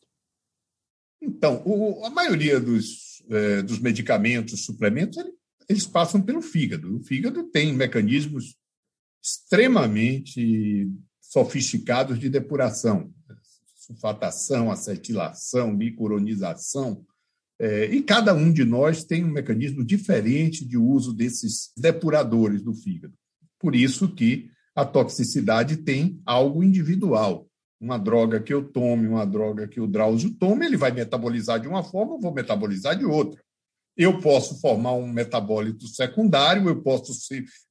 Então, 1.21 1.61
o, 1.63 2.03
a 2.03 2.09
maioria 2.09 2.59
dos, 2.59 3.23
é, 3.29 3.61
dos 3.61 3.77
medicamentos, 3.77 4.65
suplementos, 4.65 5.19
ele, 5.19 5.31
eles 5.69 5.85
passam 5.85 6.19
pelo 6.19 6.41
fígado. 6.41 6.97
O 6.97 7.03
fígado 7.03 7.43
tem 7.43 7.71
mecanismos 7.71 8.55
extremamente 9.23 10.89
sofisticados 11.21 12.17
de 12.17 12.29
depuração, 12.29 13.13
sulfatação, 13.87 14.71
acetilação, 14.71 15.75
bicuronização, 15.75 17.03
é, 17.59 17.85
e 17.85 18.03
cada 18.03 18.33
um 18.35 18.53
de 18.53 18.63
nós 18.63 19.03
tem 19.03 19.25
um 19.25 19.31
mecanismo 19.31 19.83
diferente 19.83 20.63
de 20.63 20.77
uso 20.77 21.11
desses 21.13 21.71
depuradores 21.75 22.61
do 22.61 22.73
fígado. 22.73 23.15
Por 23.59 23.75
isso 23.75 24.13
que 24.13 24.51
a 24.75 24.85
toxicidade 24.85 25.77
tem 25.77 26.21
algo 26.23 26.63
individual 26.63 27.47
uma 27.79 27.97
droga 27.97 28.39
que 28.39 28.53
eu 28.53 28.63
tome, 28.63 29.07
uma 29.07 29.25
droga 29.25 29.67
que 29.67 29.79
o 29.79 29.87
Drauzio 29.87 30.33
tome, 30.33 30.65
ele 30.65 30.77
vai 30.77 30.91
metabolizar 30.91 31.59
de 31.59 31.67
uma 31.67 31.83
forma, 31.83 32.15
eu 32.15 32.19
vou 32.19 32.33
metabolizar 32.33 32.97
de 32.97 33.05
outra. 33.05 33.39
Eu 33.95 34.19
posso 34.19 34.59
formar 34.59 34.93
um 34.93 35.07
metabólito 35.07 35.87
secundário, 35.87 36.67
eu 36.67 36.81
posso 36.81 37.13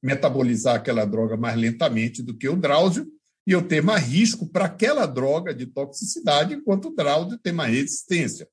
metabolizar 0.01 0.75
aquela 0.75 1.05
droga 1.05 1.37
mais 1.37 1.57
lentamente 1.57 2.21
do 2.21 2.35
que 2.37 2.49
o 2.49 2.55
Drauzio, 2.55 3.07
e 3.47 3.53
eu 3.53 3.65
ter 3.65 3.81
mais 3.81 4.05
risco 4.05 4.45
para 4.45 4.65
aquela 4.65 5.05
droga 5.05 5.55
de 5.55 5.65
toxicidade, 5.65 6.53
enquanto 6.53 6.89
o 6.89 6.93
Drauzio 6.95 7.37
tem 7.37 7.53
mais 7.53 7.73
resistência. 7.73 8.45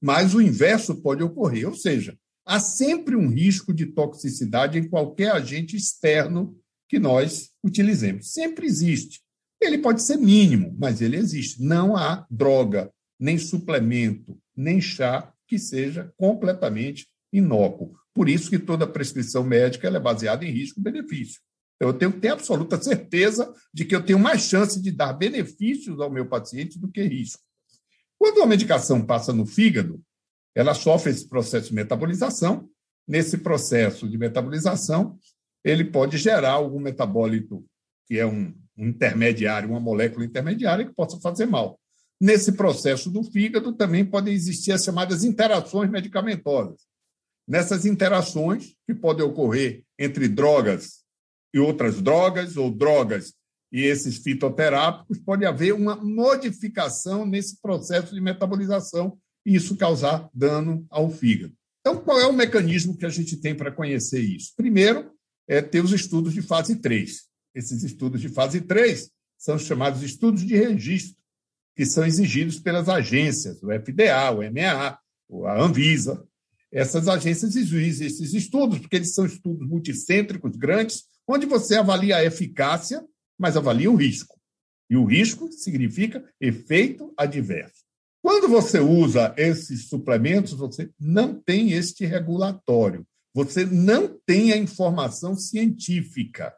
Mas 0.00 0.34
o 0.34 0.40
inverso 0.40 1.02
pode 1.02 1.22
ocorrer, 1.22 1.68
ou 1.68 1.74
seja, 1.74 2.18
há 2.46 2.58
sempre 2.58 3.14
um 3.14 3.28
risco 3.28 3.74
de 3.74 3.84
toxicidade 3.84 4.78
em 4.78 4.88
qualquer 4.88 5.32
agente 5.32 5.76
externo 5.76 6.58
que 6.88 6.98
nós 6.98 7.50
utilizemos. 7.62 8.32
Sempre 8.32 8.66
existe. 8.66 9.20
Ele 9.60 9.76
pode 9.76 10.02
ser 10.02 10.16
mínimo, 10.16 10.74
mas 10.78 11.02
ele 11.02 11.18
existe. 11.18 11.62
Não 11.62 11.94
há 11.94 12.26
droga, 12.30 12.90
nem 13.20 13.36
suplemento, 13.36 14.40
nem 14.56 14.80
chá 14.80 15.30
que 15.46 15.58
seja 15.58 16.10
completamente 16.16 17.06
inócuo. 17.30 17.94
Por 18.14 18.30
isso 18.30 18.48
que 18.48 18.58
toda 18.58 18.86
prescrição 18.86 19.44
médica 19.44 19.88
é 19.88 20.00
baseada 20.00 20.44
em 20.44 20.50
risco-benefício. 20.50 21.38
Eu 21.82 21.92
tenho 21.92 22.12
que 22.12 22.20
ter 22.20 22.28
absoluta 22.28 22.80
certeza 22.80 23.52
de 23.72 23.84
que 23.84 23.94
eu 23.94 24.04
tenho 24.04 24.18
mais 24.18 24.42
chance 24.42 24.80
de 24.80 24.90
dar 24.90 25.12
benefícios 25.12 26.00
ao 26.00 26.10
meu 26.10 26.26
paciente 26.26 26.78
do 26.78 26.88
que 26.88 27.02
risco. 27.02 27.42
Quando 28.18 28.42
a 28.42 28.46
medicação 28.46 29.04
passa 29.04 29.32
no 29.32 29.44
fígado, 29.44 30.00
ela 30.54 30.74
sofre 30.74 31.10
esse 31.10 31.28
processo 31.28 31.68
de 31.68 31.74
metabolização. 31.74 32.68
Nesse 33.06 33.38
processo 33.38 34.08
de 34.08 34.16
metabolização, 34.16 35.18
ele 35.64 35.84
pode 35.84 36.18
gerar 36.18 36.52
algum 36.52 36.78
metabólito 36.78 37.64
que 38.06 38.18
é 38.18 38.26
um 38.26 38.54
um 38.76 38.88
intermediário, 38.88 39.70
uma 39.70 39.80
molécula 39.80 40.24
intermediária 40.24 40.86
que 40.86 40.94
possa 40.94 41.18
fazer 41.20 41.46
mal. 41.46 41.78
Nesse 42.20 42.52
processo 42.52 43.10
do 43.10 43.22
fígado 43.22 43.72
também 43.72 44.04
podem 44.04 44.32
existir 44.32 44.72
as 44.72 44.84
chamadas 44.84 45.24
interações 45.24 45.90
medicamentosas. 45.90 46.82
Nessas 47.46 47.84
interações, 47.84 48.74
que 48.86 48.94
podem 48.94 49.24
ocorrer 49.24 49.84
entre 49.98 50.28
drogas 50.28 51.01
e 51.52 51.58
outras 51.58 52.00
drogas, 52.00 52.56
ou 52.56 52.70
drogas 52.70 53.34
e 53.72 53.80
esses 53.80 54.18
fitoterápicos, 54.18 55.18
pode 55.18 55.46
haver 55.46 55.72
uma 55.72 55.96
modificação 55.96 57.24
nesse 57.24 57.60
processo 57.60 58.14
de 58.14 58.20
metabolização 58.20 59.18
e 59.46 59.54
isso 59.54 59.76
causar 59.76 60.28
dano 60.34 60.86
ao 60.90 61.10
fígado. 61.10 61.54
Então, 61.80 61.96
qual 61.96 62.20
é 62.20 62.26
o 62.26 62.32
mecanismo 62.32 62.96
que 62.96 63.06
a 63.06 63.08
gente 63.08 63.36
tem 63.38 63.54
para 63.54 63.72
conhecer 63.72 64.20
isso? 64.20 64.52
Primeiro, 64.56 65.10
é 65.48 65.60
ter 65.60 65.82
os 65.82 65.90
estudos 65.90 66.32
de 66.32 66.42
fase 66.42 66.76
3. 66.76 67.22
Esses 67.54 67.82
estudos 67.82 68.20
de 68.20 68.28
fase 68.28 68.60
3 68.60 69.10
são 69.38 69.58
chamados 69.58 70.02
estudos 70.02 70.46
de 70.46 70.54
registro, 70.54 71.16
que 71.74 71.84
são 71.84 72.06
exigidos 72.06 72.60
pelas 72.60 72.88
agências, 72.88 73.60
o 73.62 73.68
FDA, 73.68 74.30
o 74.30 74.42
EMA, 74.42 74.98
a 75.46 75.60
Anvisa. 75.62 76.22
Essas 76.70 77.08
agências 77.08 77.56
exigem 77.56 78.06
esses 78.06 78.32
estudos, 78.32 78.78
porque 78.78 78.96
eles 78.96 79.12
são 79.14 79.26
estudos 79.26 79.66
multicêntricos, 79.66 80.56
grandes, 80.56 81.04
onde 81.26 81.46
você 81.46 81.76
avalia 81.76 82.16
a 82.16 82.24
eficácia, 82.24 83.04
mas 83.38 83.56
avalia 83.56 83.90
o 83.90 83.96
risco. 83.96 84.38
E 84.90 84.96
o 84.96 85.04
risco 85.04 85.50
significa 85.50 86.22
efeito 86.40 87.12
adverso. 87.16 87.82
Quando 88.22 88.48
você 88.48 88.78
usa 88.78 89.34
esses 89.36 89.88
suplementos, 89.88 90.52
você 90.52 90.90
não 90.98 91.34
tem 91.34 91.72
este 91.72 92.06
regulatório, 92.06 93.06
você 93.34 93.64
não 93.64 94.16
tem 94.26 94.52
a 94.52 94.56
informação 94.56 95.34
científica. 95.34 96.54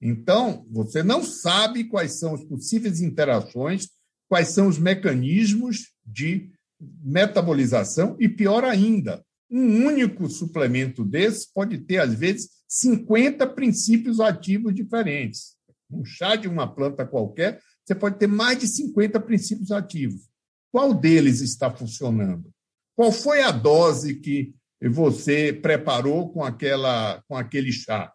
Então, 0.00 0.66
você 0.70 1.02
não 1.02 1.24
sabe 1.24 1.84
quais 1.84 2.18
são 2.18 2.34
as 2.34 2.44
possíveis 2.44 3.00
interações, 3.00 3.88
quais 4.28 4.48
são 4.48 4.68
os 4.68 4.78
mecanismos 4.78 5.92
de 6.04 6.50
metabolização 6.80 8.16
e, 8.20 8.28
pior 8.28 8.64
ainda, 8.64 9.24
um 9.50 9.86
único 9.86 10.28
suplemento 10.28 11.04
desse 11.04 11.52
pode 11.52 11.78
ter, 11.78 11.98
às 11.98 12.14
vezes, 12.14 12.50
50 12.68 13.46
princípios 13.48 14.20
ativos 14.20 14.74
diferentes. 14.74 15.56
Um 15.90 16.04
chá 16.04 16.36
de 16.36 16.48
uma 16.48 16.66
planta 16.72 17.06
qualquer, 17.06 17.60
você 17.84 17.94
pode 17.94 18.18
ter 18.18 18.26
mais 18.26 18.58
de 18.58 18.66
50 18.66 19.18
princípios 19.20 19.70
ativos. 19.70 20.28
Qual 20.70 20.92
deles 20.92 21.40
está 21.40 21.70
funcionando? 21.70 22.50
Qual 22.94 23.10
foi 23.10 23.42
a 23.42 23.50
dose 23.50 24.16
que 24.16 24.54
você 24.82 25.52
preparou 25.52 26.30
com, 26.30 26.44
aquela, 26.44 27.22
com 27.26 27.36
aquele 27.36 27.72
chá? 27.72 28.12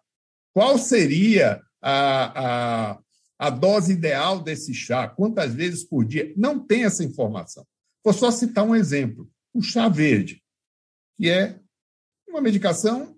Qual 0.52 0.78
seria 0.78 1.60
a, 1.84 2.92
a, 2.92 2.98
a 3.38 3.50
dose 3.50 3.92
ideal 3.92 4.40
desse 4.40 4.72
chá, 4.72 5.06
quantas 5.06 5.52
vezes 5.52 5.84
por 5.84 6.04
dia, 6.04 6.32
não 6.34 6.58
tem 6.58 6.84
essa 6.84 7.04
informação. 7.04 7.66
Vou 8.02 8.14
só 8.14 8.30
citar 8.30 8.64
um 8.64 8.74
exemplo: 8.74 9.30
o 9.52 9.62
chá 9.62 9.88
verde, 9.88 10.42
que 11.16 11.30
é 11.30 11.58
uma 12.28 12.40
medicação 12.40 13.16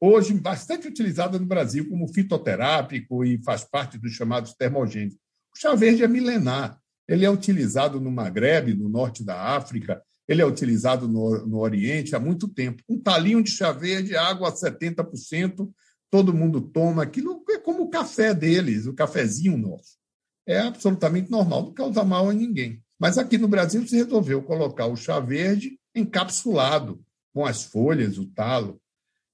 hoje 0.00 0.34
bastante 0.34 0.88
utilizada 0.88 1.38
no 1.38 1.46
Brasil 1.46 1.88
como 1.88 2.12
fitoterápico 2.12 3.24
e 3.24 3.42
faz 3.42 3.64
parte 3.64 3.96
dos 3.98 4.12
chamados 4.12 4.54
termogênicos. 4.54 5.18
O 5.54 5.58
chá 5.58 5.74
verde 5.74 6.02
é 6.02 6.08
milenar. 6.08 6.78
Ele 7.06 7.24
é 7.24 7.30
utilizado 7.30 8.00
no 8.00 8.10
Maghreb, 8.10 8.74
no 8.74 8.88
norte 8.88 9.22
da 9.22 9.54
África, 9.56 10.02
ele 10.26 10.40
é 10.40 10.46
utilizado 10.46 11.06
no, 11.06 11.46
no 11.46 11.58
Oriente 11.58 12.16
há 12.16 12.20
muito 12.20 12.48
tempo. 12.48 12.82
Um 12.88 12.98
talinho 12.98 13.42
de 13.42 13.50
chá 13.50 13.72
verde, 13.72 14.16
água 14.16 14.48
a 14.48 14.52
70%, 14.52 15.70
todo 16.10 16.34
mundo 16.34 16.60
toma, 16.60 17.02
aquilo 17.02 17.44
é 17.50 17.58
como 17.58 17.82
o 17.82 17.90
café 17.90 18.32
deles, 18.32 18.86
o 18.86 18.94
cafezinho 18.94 19.56
nosso. 19.58 19.98
É 20.46 20.60
absolutamente 20.60 21.30
normal, 21.30 21.64
não 21.64 21.74
causa 21.74 22.04
mal 22.04 22.30
a 22.30 22.32
ninguém. 22.32 22.82
Mas 22.98 23.18
aqui 23.18 23.36
no 23.36 23.48
Brasil 23.48 23.86
se 23.86 23.96
resolveu 23.96 24.42
colocar 24.42 24.86
o 24.86 24.96
chá 24.96 25.20
verde 25.20 25.78
encapsulado, 25.94 27.04
com 27.32 27.44
as 27.44 27.64
folhas, 27.64 28.18
o 28.18 28.26
talo. 28.26 28.80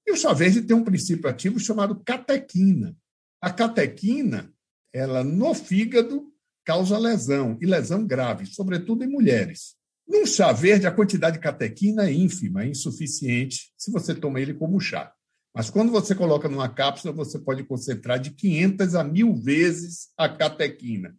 E 0.05 0.11
o 0.11 0.17
chá 0.17 0.33
verde 0.33 0.61
tem 0.61 0.75
um 0.75 0.83
princípio 0.83 1.29
ativo 1.29 1.59
chamado 1.59 2.01
catequina. 2.03 2.95
A 3.39 3.51
catequina, 3.51 4.51
ela 4.93 5.23
no 5.23 5.53
fígado 5.53 6.31
causa 6.63 6.97
lesão, 6.97 7.57
e 7.59 7.65
lesão 7.65 8.05
grave, 8.05 8.45
sobretudo 8.45 9.03
em 9.03 9.07
mulheres. 9.07 9.75
Num 10.07 10.25
chá 10.25 10.51
verde, 10.51 10.85
a 10.85 10.91
quantidade 10.91 11.37
de 11.37 11.43
catequina 11.43 12.07
é 12.07 12.13
ínfima, 12.13 12.63
é 12.63 12.67
insuficiente 12.67 13.71
se 13.77 13.91
você 13.91 14.13
toma 14.13 14.39
ele 14.39 14.53
como 14.53 14.79
chá. 14.79 15.11
Mas 15.53 15.69
quando 15.69 15.91
você 15.91 16.15
coloca 16.15 16.47
numa 16.47 16.69
cápsula, 16.69 17.13
você 17.13 17.37
pode 17.39 17.63
concentrar 17.63 18.19
de 18.19 18.31
500 18.31 18.95
a 18.95 19.03
1.000 19.03 19.43
vezes 19.43 20.09
a 20.17 20.29
catequina. 20.29 21.15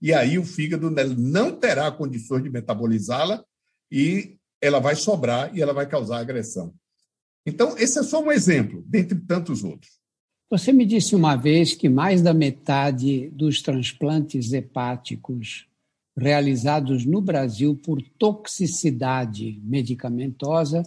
E 0.00 0.12
aí 0.12 0.38
o 0.38 0.44
fígado 0.44 0.90
não 0.90 1.52
terá 1.52 1.90
condições 1.90 2.42
de 2.42 2.50
metabolizá-la 2.50 3.44
e 3.90 4.38
ela 4.66 4.80
vai 4.80 4.96
sobrar 4.96 5.54
e 5.56 5.62
ela 5.62 5.72
vai 5.72 5.86
causar 5.86 6.18
agressão. 6.18 6.74
Então, 7.46 7.78
esse 7.78 7.98
é 7.98 8.02
só 8.02 8.22
um 8.22 8.32
exemplo, 8.32 8.82
dentre 8.86 9.18
tantos 9.18 9.62
outros. 9.62 9.92
Você 10.50 10.72
me 10.72 10.84
disse 10.84 11.14
uma 11.14 11.36
vez 11.36 11.74
que 11.74 11.88
mais 11.88 12.22
da 12.22 12.34
metade 12.34 13.30
dos 13.30 13.62
transplantes 13.62 14.52
hepáticos 14.52 15.66
realizados 16.16 17.04
no 17.04 17.20
Brasil 17.20 17.76
por 17.84 18.00
toxicidade 18.18 19.60
medicamentosa 19.62 20.82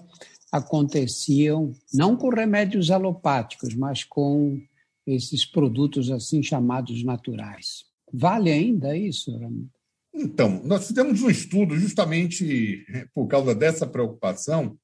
aconteciam 0.52 1.74
não 1.94 2.16
com 2.16 2.30
remédios 2.30 2.90
alopáticos, 2.90 3.76
mas 3.76 4.04
com 4.04 4.60
esses 5.06 5.46
produtos 5.46 6.10
assim 6.10 6.42
chamados 6.42 7.04
naturais. 7.04 7.86
Vale 8.12 8.52
ainda 8.52 8.98
isso, 8.98 9.32
Ramiro? 9.38 9.70
Então, 10.22 10.62
nós 10.66 10.86
fizemos 10.86 11.22
um 11.22 11.30
estudo 11.30 11.78
justamente 11.78 12.86
por 13.14 13.26
causa 13.28 13.56
dessa 13.56 13.88
preocupação, 13.88 14.78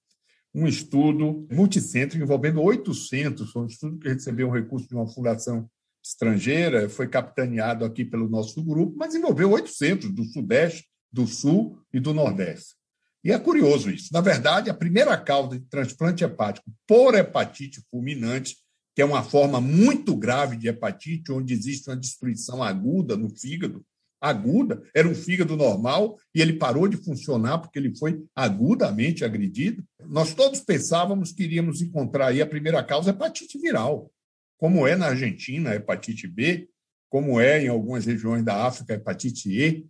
um 0.54 0.65
estudo 0.65 1.45
multicêntrico 1.52 2.24
envolvendo 2.24 2.62
800, 2.62 3.52
foi 3.52 3.63
um 3.63 3.67
estudo 3.67 4.00
que 4.00 4.08
recebeu 4.08 4.48
um 4.48 4.54
recurso 4.54 4.88
de 4.88 4.95
uma 4.95 5.06
fundação 5.06 5.69
estrangeira, 6.02 6.88
foi 6.88 7.10
capitaneado 7.10 7.84
aqui 7.84 8.06
pelo 8.06 8.30
nosso 8.30 8.63
grupo, 8.63 8.95
mas 8.95 9.13
envolveu 9.13 9.52
800 9.52 10.10
do 10.12 10.24
Sudeste, 10.24 10.88
do 11.12 11.28
Sul 11.28 11.82
e 11.93 12.00
do 12.00 12.13
Nordeste. 12.13 12.76
E 13.21 13.34
é 13.34 13.38
curioso 13.38 13.89
isso. 13.89 14.13
Na 14.13 14.21
verdade, 14.21 14.69
a 14.69 14.74
primeira 14.74 15.17
causa 15.17 15.60
de 15.60 15.65
transplante 15.65 16.24
hepático 16.24 16.71
por 16.88 17.13
hepatite 17.13 17.84
fulminante, 17.91 18.56
que 18.95 19.02
é 19.02 19.06
uma 19.06 19.21
forma 19.21 19.60
muito 19.60 20.15
grave 20.15 20.56
de 20.56 20.69
hepatite, 20.69 21.34
onde 21.34 21.54
existe 21.54 21.89
uma 21.89 21.98
destruição 21.98 22.63
aguda 22.63 23.17
no 23.17 23.30
fígado, 23.30 23.86
aguda, 24.30 24.82
era 24.94 25.08
um 25.08 25.14
fígado 25.14 25.56
normal 25.56 26.18
e 26.34 26.42
ele 26.42 26.54
parou 26.54 26.88
de 26.88 26.98
funcionar 26.98 27.60
porque 27.60 27.78
ele 27.78 27.96
foi 27.96 28.24
agudamente 28.36 29.24
agredido. 29.24 29.84
Nós 30.08 30.34
todos 30.34 30.60
pensávamos 30.60 31.32
que 31.32 31.44
iríamos 31.44 31.82
encontrar 31.82 32.28
aí 32.28 32.42
a 32.42 32.48
primeira 32.48 32.84
causa 32.84 33.12
hepatite 33.12 33.60
viral, 33.60 34.12
como 34.58 34.88
é 34.88 34.96
na 34.96 35.08
Argentina 35.08 35.72
a 35.72 35.76
hepatite 35.76 36.28
B, 36.28 36.68
como 37.10 37.40
é 37.40 37.64
em 37.64 37.68
algumas 37.68 38.06
regiões 38.06 38.44
da 38.44 38.66
África 38.66 38.94
a 38.94 38.98
hepatite 38.98 39.50
E, 39.50 39.86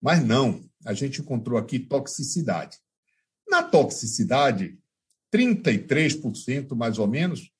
mas 0.00 0.24
não, 0.24 0.64
a 0.86 0.94
gente 0.94 1.20
encontrou 1.20 1.58
aqui 1.58 1.78
toxicidade. 1.78 2.78
Na 3.48 3.62
toxicidade, 3.62 4.78
33% 5.34 6.74
mais 6.74 6.98
ou 6.98 7.06
menos 7.06 7.50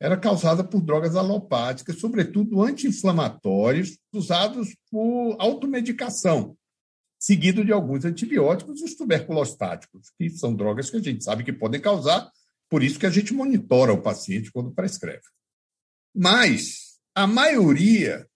era 0.00 0.16
causada 0.16 0.64
por 0.64 0.80
drogas 0.80 1.14
alopáticas, 1.14 2.00
sobretudo 2.00 2.62
anti-inflamatórios 2.62 3.98
usados 4.12 4.74
por 4.90 5.36
automedicação, 5.38 6.56
seguido 7.18 7.62
de 7.62 7.70
alguns 7.70 8.06
antibióticos 8.06 8.80
e 8.80 8.84
os 8.84 8.94
tuberculostáticos, 8.94 10.10
que 10.18 10.30
são 10.30 10.54
drogas 10.54 10.88
que 10.88 10.96
a 10.96 11.02
gente 11.02 11.22
sabe 11.22 11.44
que 11.44 11.52
podem 11.52 11.80
causar, 11.80 12.30
por 12.70 12.82
isso 12.82 12.98
que 12.98 13.06
a 13.06 13.10
gente 13.10 13.34
monitora 13.34 13.92
o 13.92 14.00
paciente 14.00 14.50
quando 14.50 14.72
prescreve. 14.72 15.24
Mas 16.14 16.98
a 17.14 17.26
maioria, 17.26 18.26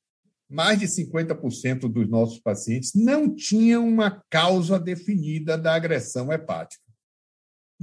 mais 0.51 0.79
de 0.79 0.87
50% 0.87 1.91
dos 1.91 2.09
nossos 2.09 2.41
pacientes, 2.41 2.93
não 2.95 3.35
tinham 3.35 3.89
uma 3.89 4.23
causa 4.29 4.79
definida 4.79 5.57
da 5.57 5.75
agressão 5.75 6.31
hepática. 6.31 6.84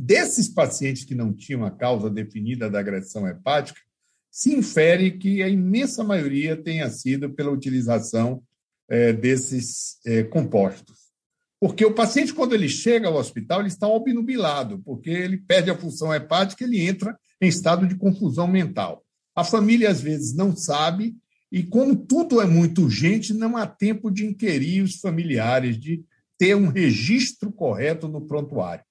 Desses 0.03 0.49
pacientes 0.49 1.03
que 1.03 1.13
não 1.13 1.31
tinham 1.31 1.63
a 1.63 1.69
causa 1.69 2.09
definida 2.09 2.67
da 2.67 2.79
agressão 2.79 3.27
hepática, 3.27 3.79
se 4.31 4.51
infere 4.51 5.11
que 5.11 5.43
a 5.43 5.47
imensa 5.47 6.03
maioria 6.03 6.57
tenha 6.57 6.89
sido 6.89 7.29
pela 7.29 7.51
utilização 7.51 8.41
é, 8.89 9.13
desses 9.13 9.99
é, 10.03 10.23
compostos. 10.23 10.97
Porque 11.59 11.85
o 11.85 11.93
paciente, 11.93 12.33
quando 12.33 12.55
ele 12.55 12.67
chega 12.67 13.09
ao 13.09 13.15
hospital, 13.15 13.59
ele 13.59 13.67
está 13.67 13.87
obnubilado, 13.87 14.79
porque 14.79 15.11
ele 15.11 15.37
perde 15.37 15.69
a 15.69 15.77
função 15.77 16.11
hepática, 16.11 16.63
ele 16.63 16.81
entra 16.81 17.15
em 17.39 17.47
estado 17.47 17.87
de 17.87 17.93
confusão 17.93 18.47
mental. 18.47 19.05
A 19.35 19.43
família, 19.43 19.91
às 19.91 20.01
vezes, 20.01 20.33
não 20.33 20.55
sabe, 20.55 21.15
e 21.51 21.61
como 21.61 21.95
tudo 21.95 22.41
é 22.41 22.47
muito 22.47 22.81
urgente, 22.85 23.35
não 23.35 23.55
há 23.55 23.67
tempo 23.67 24.09
de 24.09 24.25
inquirir 24.25 24.81
os 24.81 24.95
familiares, 24.95 25.79
de 25.79 26.03
ter 26.39 26.55
um 26.55 26.69
registro 26.69 27.51
correto 27.51 28.07
no 28.07 28.21
prontuário. 28.21 28.83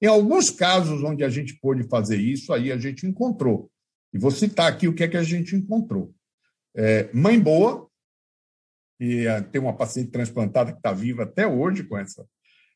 Em 0.00 0.06
alguns 0.06 0.50
casos 0.50 1.02
onde 1.02 1.22
a 1.22 1.28
gente 1.28 1.58
pôde 1.60 1.84
fazer 1.84 2.16
isso, 2.16 2.52
aí 2.52 2.72
a 2.72 2.78
gente 2.78 3.06
encontrou. 3.06 3.70
E 4.12 4.18
vou 4.18 4.30
citar 4.30 4.70
aqui 4.70 4.88
o 4.88 4.94
que 4.94 5.04
é 5.04 5.08
que 5.08 5.16
a 5.16 5.22
gente 5.22 5.54
encontrou. 5.54 6.14
É, 6.74 7.10
mãe 7.12 7.38
boa, 7.38 7.88
e 8.98 9.26
é, 9.26 9.40
tem 9.40 9.60
uma 9.60 9.76
paciente 9.76 10.10
transplantada 10.10 10.72
que 10.72 10.78
está 10.78 10.92
viva 10.92 11.24
até 11.24 11.46
hoje 11.46 11.84
com 11.84 11.96
essa, 11.96 12.26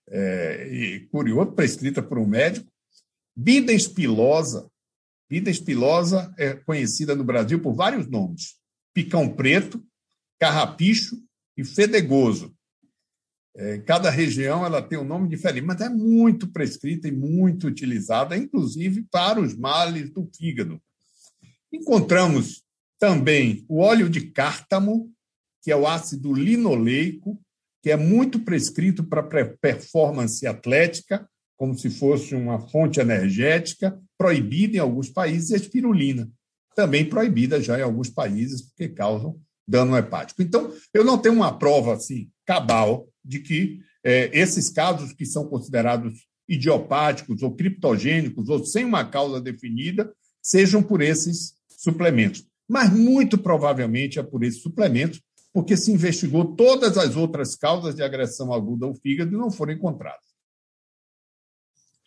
é, 0.09 0.69
e 0.69 1.01
curioso, 1.09 1.53
prescrita 1.53 2.03
por 2.03 2.19
um 2.19 2.27
médico. 2.27 2.71
Bidens 3.37 3.89
pilosa, 3.89 4.71
Vida 5.29 5.51
espilosa 5.51 6.33
é 6.39 6.55
conhecida 6.55 7.15
no 7.15 7.25
Brasil 7.25 7.61
por 7.61 7.75
vários 7.75 8.07
nomes: 8.07 8.57
picão 8.95 9.29
preto, 9.29 9.85
carrapicho 10.39 11.17
e 11.57 11.65
fedegoso. 11.65 12.54
É, 13.57 13.79
cada 13.79 14.11
região 14.11 14.67
ela 14.67 14.83
tem 14.83 14.99
um 14.99 15.05
nome 15.05 15.29
diferente, 15.29 15.65
mas 15.65 15.81
é 15.81 15.89
muito 15.89 16.49
prescrita 16.49 17.07
e 17.07 17.13
muito 17.13 17.69
utilizada, 17.69 18.37
inclusive 18.37 19.07
para 19.11 19.41
os 19.41 19.57
males 19.57 20.11
do 20.11 20.29
fígado. 20.37 20.83
Encontramos 21.73 22.65
também 22.99 23.65
o 23.69 23.79
óleo 23.79 24.09
de 24.09 24.23
cártamo, 24.31 25.13
que 25.63 25.71
é 25.71 25.77
o 25.77 25.87
ácido 25.87 26.33
linoleico, 26.33 27.41
que 27.81 27.91
é 27.91 27.97
muito 27.97 28.41
prescrito 28.41 29.05
para 29.05 29.23
performance 29.61 30.45
atlética, 30.47 31.29
como 31.57 31.79
se 31.79 31.91
fosse 31.91 32.35
uma 32.35 32.59
fonte 32.59 32.99
energética, 32.99 33.97
proibida 34.19 34.77
em 34.77 34.81
alguns 34.81 35.09
países, 35.09 35.51
e 35.51 35.55
a 35.55 35.59
espirulina, 35.59 36.29
também 36.75 37.09
proibida 37.09 37.63
já 37.63 37.79
em 37.79 37.83
alguns 37.83 38.11
países, 38.11 38.63
porque 38.63 38.89
causam 38.89 39.39
dano 39.67 39.97
hepático. 39.97 40.43
Então, 40.43 40.73
eu 40.93 41.05
não 41.05 41.19
tenho 41.19 41.37
uma 41.37 41.57
prova 41.57 41.95
assim, 41.95 42.31
cabal 42.45 43.09
de 43.25 43.41
que 43.41 43.81
é, 44.03 44.31
esses 44.39 44.69
casos 44.71 45.13
que 45.13 45.25
são 45.25 45.47
considerados 45.47 46.27
idiopáticos 46.49 47.43
ou 47.43 47.55
criptogênicos 47.55 48.49
ou 48.49 48.65
sem 48.65 48.85
uma 48.85 49.05
causa 49.05 49.41
definida 49.41 50.13
sejam 50.43 50.83
por 50.83 51.01
esses 51.01 51.55
suplementos. 51.69 52.47
Mas 52.69 52.93
muito 52.93 53.39
provavelmente 53.39 54.19
é 54.19 54.23
por 54.23 54.45
esses 54.45 54.61
suplementos, 54.61 55.23
porque 55.53 55.77
se 55.77 55.91
investigou 55.91 56.55
todas 56.55 56.99
as 56.99 57.17
outras 57.17 57.55
causas 57.57 57.95
de 57.95 58.03
agressão 58.03 58.53
aguda 58.53 58.87
ao 58.87 58.95
fígado 58.95 59.33
e 59.33 59.39
não 59.39 59.51
foram 59.51 59.73
encontradas. 59.73 60.25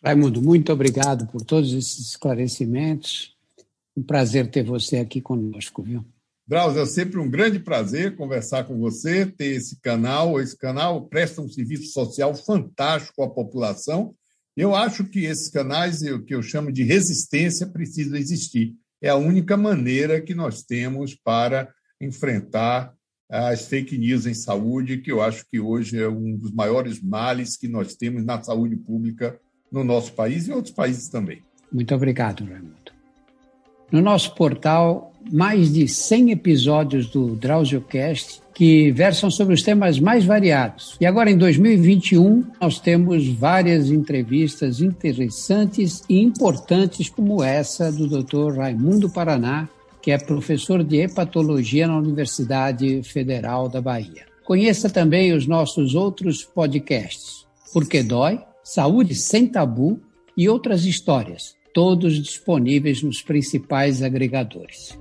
Raimundo, 0.04 0.40
muito 0.40 0.72
obrigado 0.72 1.26
por 1.26 1.42
todos 1.42 1.72
esses 1.72 1.98
esclarecimentos. 2.10 3.36
Um 3.96 4.02
prazer 4.02 4.48
ter 4.48 4.62
você 4.62 4.98
aqui 4.98 5.20
conosco, 5.20 5.82
viu? 5.82 6.04
Drauzio, 6.48 6.80
é 6.80 6.86
sempre 6.86 7.18
um 7.18 7.28
grande 7.28 7.58
prazer 7.58 8.16
conversar 8.16 8.64
com 8.64 8.78
você, 8.78 9.26
ter 9.26 9.52
esse 9.52 9.78
canal. 9.82 10.40
Esse 10.40 10.56
canal 10.56 11.06
presta 11.06 11.42
um 11.42 11.48
serviço 11.48 11.92
social 11.92 12.34
fantástico 12.34 13.22
à 13.22 13.28
população. 13.28 14.14
Eu 14.56 14.74
acho 14.74 15.04
que 15.04 15.26
esses 15.26 15.50
canais, 15.50 16.00
o 16.00 16.24
que 16.24 16.34
eu 16.34 16.42
chamo 16.42 16.72
de 16.72 16.82
resistência, 16.82 17.66
precisam 17.66 18.16
existir. 18.16 18.74
É 19.02 19.10
a 19.10 19.16
única 19.16 19.58
maneira 19.58 20.22
que 20.22 20.34
nós 20.34 20.62
temos 20.62 21.14
para 21.14 21.68
enfrentar 22.00 22.94
as 23.30 23.66
fake 23.66 23.98
news 23.98 24.24
em 24.24 24.32
saúde, 24.32 25.02
que 25.02 25.12
eu 25.12 25.20
acho 25.20 25.44
que 25.50 25.60
hoje 25.60 26.00
é 26.00 26.08
um 26.08 26.34
dos 26.34 26.50
maiores 26.50 26.98
males 27.02 27.58
que 27.58 27.68
nós 27.68 27.94
temos 27.94 28.24
na 28.24 28.42
saúde 28.42 28.74
pública 28.74 29.38
no 29.70 29.84
nosso 29.84 30.14
país 30.14 30.48
e 30.48 30.50
em 30.50 30.54
outros 30.54 30.72
países 30.72 31.08
também. 31.08 31.42
Muito 31.70 31.94
obrigado, 31.94 32.42
Raimundo. 32.46 32.90
No 33.92 34.00
nosso 34.00 34.34
portal, 34.34 35.07
mais 35.30 35.72
de 35.72 35.86
100 35.86 36.30
episódios 36.30 37.06
do 37.06 37.34
DrauzioCast 37.34 38.40
que 38.58 38.90
versam 38.90 39.30
sobre 39.30 39.54
os 39.54 39.62
temas 39.62 40.00
mais 40.00 40.24
variados. 40.24 40.96
E 41.00 41.06
agora, 41.06 41.30
em 41.30 41.38
2021, 41.38 42.44
nós 42.60 42.80
temos 42.80 43.28
várias 43.28 43.88
entrevistas 43.88 44.80
interessantes 44.80 46.02
e 46.08 46.20
importantes, 46.20 47.08
como 47.08 47.40
essa 47.40 47.92
do 47.92 48.08
Dr. 48.08 48.56
Raimundo 48.56 49.08
Paraná, 49.08 49.68
que 50.02 50.10
é 50.10 50.18
professor 50.18 50.82
de 50.82 50.96
hepatologia 50.96 51.86
na 51.86 51.98
Universidade 51.98 53.00
Federal 53.04 53.68
da 53.68 53.80
Bahia. 53.80 54.26
Conheça 54.44 54.90
também 54.90 55.32
os 55.32 55.46
nossos 55.46 55.94
outros 55.94 56.42
podcasts. 56.42 57.46
Porque 57.72 58.02
Dói, 58.02 58.40
Saúde 58.64 59.14
Sem 59.14 59.46
Tabu 59.46 60.00
e 60.36 60.48
outras 60.48 60.84
histórias, 60.84 61.54
todos 61.72 62.20
disponíveis 62.20 63.02
nos 63.02 63.22
principais 63.22 64.02
agregadores. 64.02 64.98